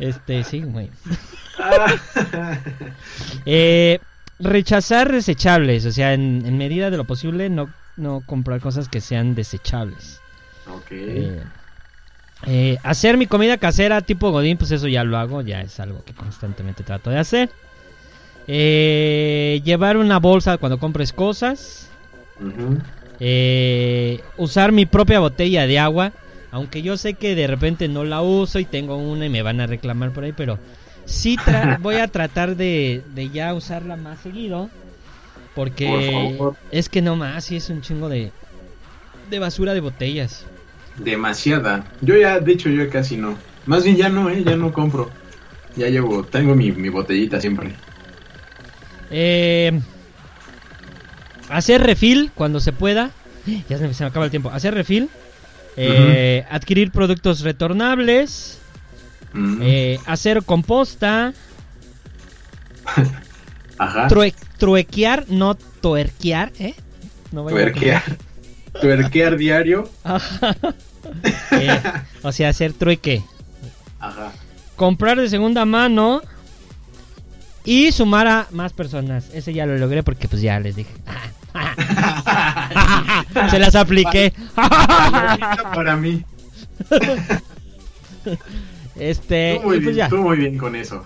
Este, 0.00 0.42
sí, 0.44 0.62
güey. 0.62 0.90
Eh, 3.46 3.98
rechazar 4.38 5.12
desechables. 5.12 5.84
O 5.84 5.92
sea, 5.92 6.14
en, 6.14 6.42
en 6.46 6.56
medida 6.56 6.90
de 6.90 6.96
lo 6.96 7.04
posible, 7.04 7.50
no, 7.50 7.68
no 7.96 8.22
comprar 8.24 8.60
cosas 8.60 8.88
que 8.88 9.00
sean 9.00 9.34
desechables. 9.34 10.20
ok. 10.66 10.86
Eh, 10.90 11.42
eh, 12.46 12.78
hacer 12.82 13.18
mi 13.18 13.26
comida 13.26 13.58
casera 13.58 14.00
tipo 14.00 14.30
Godín, 14.30 14.56
pues 14.56 14.70
eso 14.70 14.88
ya 14.88 15.04
lo 15.04 15.18
hago, 15.18 15.42
ya 15.42 15.60
es 15.60 15.78
algo 15.78 16.02
que 16.04 16.14
constantemente 16.14 16.82
trato 16.82 17.10
de 17.10 17.18
hacer. 17.18 17.50
Eh, 18.46 19.60
llevar 19.64 19.96
una 19.98 20.18
bolsa 20.18 20.56
cuando 20.58 20.78
compres 20.78 21.12
cosas. 21.12 21.88
Eh, 23.20 24.22
usar 24.38 24.72
mi 24.72 24.86
propia 24.86 25.20
botella 25.20 25.66
de 25.66 25.78
agua. 25.78 26.12
Aunque 26.50 26.82
yo 26.82 26.96
sé 26.96 27.14
que 27.14 27.34
de 27.34 27.46
repente 27.46 27.88
no 27.88 28.04
la 28.04 28.22
uso 28.22 28.58
y 28.58 28.66
tengo 28.66 28.96
una 28.98 29.26
y 29.26 29.30
me 29.30 29.42
van 29.42 29.60
a 29.60 29.66
reclamar 29.66 30.12
por 30.12 30.24
ahí, 30.24 30.32
pero 30.32 30.60
sí 31.04 31.38
tra- 31.44 31.74
voy 31.78 31.98
a 31.98 32.08
tratar 32.08 32.56
de, 32.56 33.04
de 33.08 33.30
ya 33.30 33.54
usarla 33.54 33.96
más 33.96 34.20
seguido. 34.20 34.72
Porque 35.54 36.46
Por 36.46 36.58
es 36.70 36.88
que 36.88 37.02
no 37.02 37.16
más, 37.16 37.44
sí 37.46 37.56
es 37.56 37.70
un 37.70 37.82
chingo 37.82 38.08
de, 38.08 38.34
de 39.24 39.38
basura 39.38 39.74
de 39.74 39.80
botellas. 39.80 40.48
Demasiada. 40.94 41.90
Yo 42.00 42.16
ya, 42.16 42.38
de 42.38 42.52
hecho, 42.52 42.68
yo 42.68 42.88
casi 42.90 43.16
no. 43.16 43.42
Más 43.64 43.82
bien 43.84 43.96
ya 43.96 44.08
no, 44.08 44.30
eh, 44.30 44.44
ya 44.44 44.56
no 44.56 44.72
compro. 44.72 45.16
Ya 45.74 45.88
llevo, 45.88 46.26
tengo 46.28 46.54
mi, 46.56 46.72
mi 46.72 46.88
botellita 46.90 47.40
siempre. 47.40 47.76
Eh, 49.10 49.72
hacer 51.48 51.82
refil 51.82 52.32
cuando 52.34 52.60
se 52.60 52.72
pueda. 52.72 53.12
Ya 53.68 53.78
se 53.78 53.88
me, 53.88 54.06
acaba 54.06 54.24
el 54.26 54.30
tiempo. 54.30 54.50
Hacer 54.50 54.74
refil. 54.74 55.10
Eh, 55.76 56.44
Adquirir 56.50 56.90
productos 56.90 57.40
retornables. 57.40 58.58
Eh, 59.62 59.98
hacer 60.06 60.42
composta. 60.44 61.32
Ajá. 63.78 64.08
true- 64.08 64.34
truequear, 64.58 65.24
no 65.28 65.54
tuerquear, 65.54 66.52
¿eh? 66.58 66.74
No 67.32 67.44
vaya 67.44 67.56
a 67.56 67.60
Tuerquear. 67.60 68.02
Tuerquear 68.80 69.36
diario. 69.36 69.88
Ajá. 70.04 70.56
Eh, 71.52 71.80
o 72.22 72.30
sea, 72.32 72.50
hacer 72.50 72.72
trueque. 72.74 73.22
Ajá. 73.98 74.32
Comprar 74.76 75.18
de 75.18 75.28
segunda 75.28 75.64
mano. 75.64 76.20
Y 77.64 77.92
sumar 77.92 78.26
a 78.26 78.46
más 78.50 78.72
personas. 78.72 79.28
Ese 79.32 79.52
ya 79.54 79.66
lo 79.66 79.76
logré 79.78 80.02
porque 80.02 80.28
pues 80.28 80.42
ya 80.42 80.58
les 80.60 80.76
dije. 80.76 80.90
Se 83.50 83.58
las 83.58 83.74
apliqué. 83.74 84.32
Para 84.54 85.96
mí. 85.96 86.24
Este, 88.96 89.58
Tú 89.62 89.68
muy, 89.68 89.76
pues 89.80 89.86
bien, 89.86 89.96
ya. 89.96 90.08
tú 90.08 90.16
muy 90.18 90.36
bien 90.36 90.58
con 90.58 90.76
eso. 90.76 91.04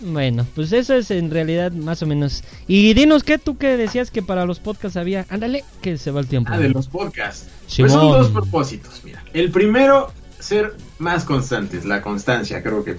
Bueno, 0.00 0.46
pues 0.54 0.72
eso 0.72 0.94
es 0.94 1.10
en 1.10 1.30
realidad 1.30 1.72
más 1.72 2.02
o 2.02 2.06
menos. 2.06 2.44
Y 2.66 2.94
dinos 2.94 3.24
qué 3.24 3.38
tú 3.38 3.56
que 3.56 3.76
decías 3.76 4.10
que 4.10 4.22
para 4.22 4.44
los 4.44 4.60
podcasts 4.60 4.96
había. 4.96 5.26
Ándale, 5.30 5.64
que 5.80 5.96
se 5.98 6.10
va 6.10 6.20
el 6.20 6.26
tiempo. 6.26 6.52
Ah, 6.52 6.58
de 6.58 6.68
los 6.68 6.88
podcasts. 6.88 7.48
Simón. 7.66 7.90
Pues 7.90 7.92
son 7.92 8.12
dos 8.12 8.28
propósitos, 8.30 9.00
mira. 9.04 9.22
El 9.32 9.50
primero, 9.50 10.12
ser 10.38 10.74
más 10.98 11.24
constantes, 11.24 11.84
la 11.84 12.02
constancia, 12.02 12.62
creo 12.62 12.84
que. 12.84 12.96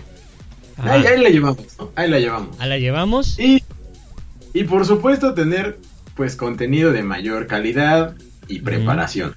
Ahí, 0.77 1.05
ahí 1.05 1.21
la 1.21 1.29
llevamos, 1.29 1.65
¿no? 1.79 1.91
Ahí 1.95 2.09
la 2.09 2.19
llevamos. 2.19 2.59
¿A 2.59 2.65
la 2.65 2.77
llevamos? 2.77 3.39
Y, 3.39 3.63
y 4.53 4.63
por 4.65 4.85
supuesto 4.85 5.33
tener 5.33 5.79
pues 6.15 6.35
contenido 6.35 6.91
de 6.91 7.03
mayor 7.03 7.47
calidad 7.47 8.15
y 8.47 8.59
preparación. 8.59 9.33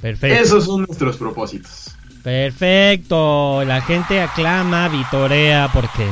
Perfecto. 0.00 0.42
Esos 0.42 0.64
son 0.64 0.84
nuestros 0.86 1.16
propósitos. 1.16 1.96
Perfecto. 2.22 3.64
La 3.64 3.80
gente 3.80 4.20
aclama, 4.20 4.88
vitorea, 4.88 5.70
porque 5.72 6.06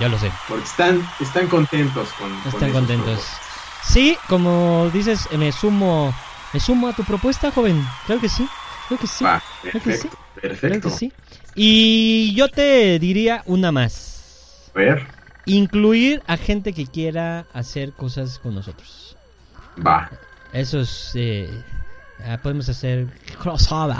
ya 0.00 0.08
lo 0.08 0.18
sé. 0.18 0.30
Porque 0.48 0.64
están, 0.64 1.06
están 1.20 1.48
contentos 1.48 2.08
con, 2.18 2.32
Están 2.46 2.72
contentos. 2.72 3.06
propósitos. 3.06 3.40
Sí, 3.84 4.18
como 4.28 4.90
dices, 4.92 5.28
me 5.38 5.52
sumo, 5.52 6.12
me 6.52 6.60
sumo 6.60 6.88
a 6.88 6.92
tu 6.92 7.04
propuesta, 7.04 7.50
joven. 7.52 7.82
Creo 8.06 8.20
que 8.20 8.28
sí. 8.28 8.46
Creo 8.88 8.98
que 8.98 9.06
sí. 9.06 9.24
Va, 9.24 9.42
creo 9.62 9.82
que 9.82 9.96
sí. 9.96 10.08
perfecto, 10.08 10.18
Creo 10.34 10.50
perfecto. 10.50 10.88
que 10.90 10.94
sí. 10.96 11.12
Y 11.54 12.34
yo 12.34 12.48
te 12.48 12.98
diría 12.98 13.42
una 13.46 13.70
más. 13.72 14.70
A 14.74 14.78
ver, 14.78 15.06
Incluir 15.48 16.22
a 16.26 16.36
gente 16.36 16.72
que 16.72 16.86
quiera 16.86 17.46
hacer 17.52 17.92
cosas 17.92 18.40
con 18.40 18.54
nosotros. 18.56 19.05
Va, 19.84 20.10
Eso 20.52 20.80
es... 20.80 21.12
eh, 21.14 21.50
ah, 22.26 22.38
podemos 22.42 22.68
hacer 22.68 23.06
crossover. 23.40 23.96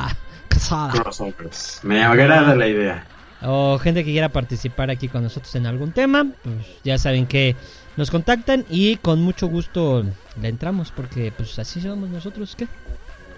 crossover. 0.48 1.02
crossovers. 1.02 1.80
Me 1.82 2.02
agrada 2.02 2.54
la 2.54 2.68
idea. 2.68 3.06
O 3.42 3.78
gente 3.78 4.04
que 4.04 4.12
quiera 4.12 4.30
participar 4.30 4.90
aquí 4.90 5.08
con 5.08 5.22
nosotros 5.22 5.54
en 5.54 5.66
algún 5.66 5.92
tema. 5.92 6.26
Pues 6.42 6.56
ya 6.84 6.96
saben 6.98 7.26
que 7.26 7.54
nos 7.96 8.10
contactan 8.10 8.64
y 8.70 8.96
con 8.96 9.20
mucho 9.20 9.46
gusto 9.48 10.04
le 10.40 10.48
entramos. 10.48 10.90
Porque 10.90 11.32
pues 11.36 11.58
así 11.58 11.80
somos 11.80 12.08
nosotros. 12.08 12.56
¿Qué? 12.56 12.66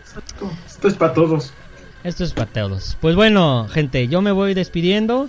Exacto. 0.01 0.51
Esto 0.67 0.89
es 0.89 0.95
para 0.95 1.13
todos. 1.15 1.53
Esto 2.05 2.25
es 2.25 2.33
para 2.33 2.51
todos. 2.51 2.97
Pues 3.01 3.17
bueno, 3.17 3.67
gente, 3.69 4.07
yo 4.07 4.23
me 4.23 4.31
voy 4.31 4.55
despidiendo. 4.55 5.29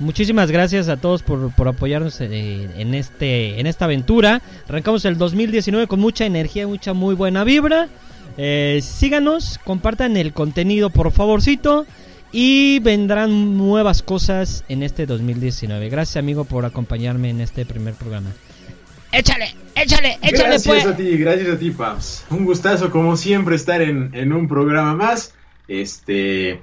Muchísimas 0.00 0.50
gracias 0.50 0.88
a 0.88 0.96
todos 0.96 1.22
por, 1.22 1.54
por 1.54 1.68
apoyarnos 1.68 2.22
eh, 2.22 2.70
en, 2.74 2.94
este, 2.94 3.60
en 3.60 3.66
esta 3.66 3.84
aventura. 3.84 4.40
Arrancamos 4.66 5.04
el 5.04 5.18
2019 5.18 5.86
con 5.88 6.00
mucha 6.00 6.24
energía, 6.24 6.66
mucha 6.66 6.94
muy 6.94 7.14
buena 7.14 7.44
vibra. 7.44 7.88
Eh, 8.38 8.80
síganos, 8.82 9.60
compartan 9.62 10.16
el 10.16 10.32
contenido 10.32 10.88
por 10.88 11.12
favorcito. 11.12 11.86
Y 12.32 12.78
vendrán 12.78 13.58
nuevas 13.58 14.02
cosas 14.02 14.64
en 14.68 14.82
este 14.82 15.04
2019. 15.04 15.90
Gracias 15.90 16.16
amigo 16.16 16.44
por 16.44 16.64
acompañarme 16.64 17.28
en 17.28 17.42
este 17.42 17.66
primer 17.66 17.94
programa. 17.94 18.30
Échale, 19.12 19.54
échale, 19.74 20.18
échale 20.22 20.48
Gracias 20.48 20.66
pues. 20.66 20.86
a 20.86 20.96
ti, 20.96 21.18
gracias 21.18 21.48
a 21.48 21.58
ti, 21.58 21.72
Paps. 21.72 22.24
Un 22.30 22.46
gustazo, 22.46 22.90
como 22.90 23.16
siempre, 23.16 23.56
estar 23.56 23.82
en, 23.82 24.14
en 24.14 24.32
un 24.32 24.48
programa 24.48 24.94
más. 24.94 25.34
Este 25.68 26.60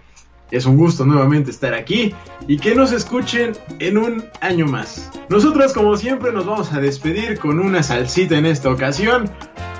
es 0.51 0.65
un 0.65 0.77
gusto 0.77 1.05
nuevamente 1.05 1.51
estar 1.51 1.73
aquí 1.73 2.13
y 2.47 2.57
que 2.57 2.75
nos 2.75 2.91
escuchen 2.91 3.53
en 3.79 3.97
un 3.97 4.25
año 4.41 4.65
más. 4.65 5.11
Nosotros, 5.29 5.73
como 5.73 5.95
siempre, 5.97 6.31
nos 6.31 6.45
vamos 6.45 6.71
a 6.73 6.79
despedir 6.79 7.37
con 7.39 7.59
una 7.59 7.83
salsita 7.83 8.37
en 8.37 8.45
esta 8.45 8.69
ocasión. 8.69 9.29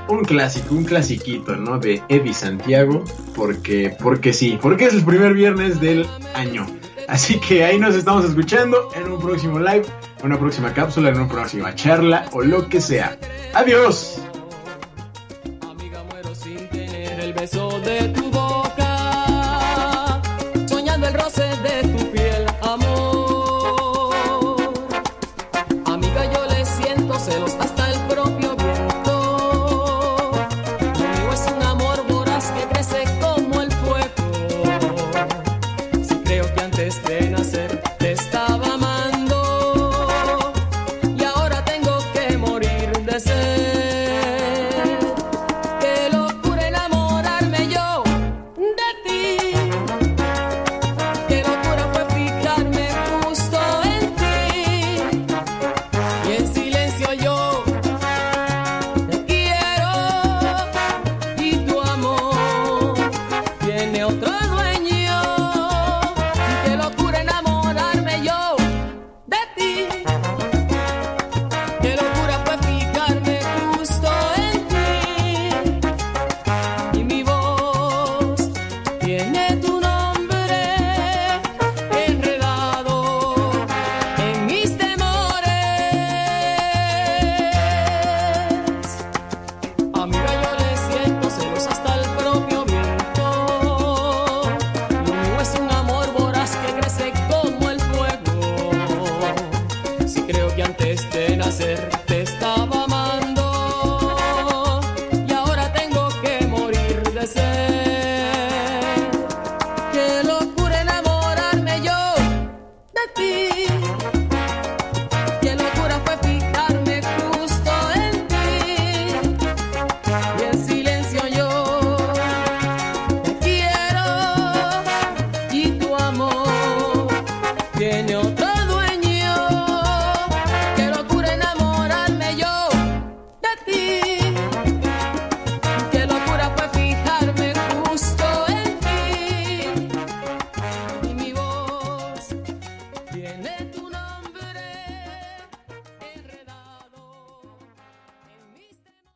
Un 0.09 0.23
clásico, 0.23 0.73
un 0.73 0.85
clasiquito, 0.85 1.55
¿no? 1.57 1.79
De 1.79 2.01
Eddie 2.07 2.33
Santiago. 2.33 3.03
Porque, 3.35 3.95
porque 4.01 4.33
sí, 4.33 4.57
porque 4.61 4.85
es 4.85 4.93
el 4.93 5.03
primer 5.03 5.33
viernes 5.33 5.81
del 5.81 6.05
año. 6.33 6.65
Así 7.07 7.39
que 7.39 7.63
ahí 7.63 7.79
nos 7.79 7.95
estamos 7.95 8.25
escuchando 8.25 8.89
en 8.95 9.09
un 9.09 9.19
próximo 9.19 9.59
live, 9.59 9.85
en 10.19 10.25
una 10.25 10.37
próxima 10.37 10.73
cápsula, 10.73 11.09
en 11.09 11.15
una 11.15 11.27
próxima 11.27 11.73
charla 11.73 12.25
o 12.33 12.41
lo 12.41 12.67
que 12.67 12.81
sea. 12.81 13.17
Adiós. 13.53 14.21
Amiga, 15.69 16.03
muero 16.09 16.35
sin 16.35 16.67
tener 16.69 17.19
el 17.19 17.33
beso 17.33 17.69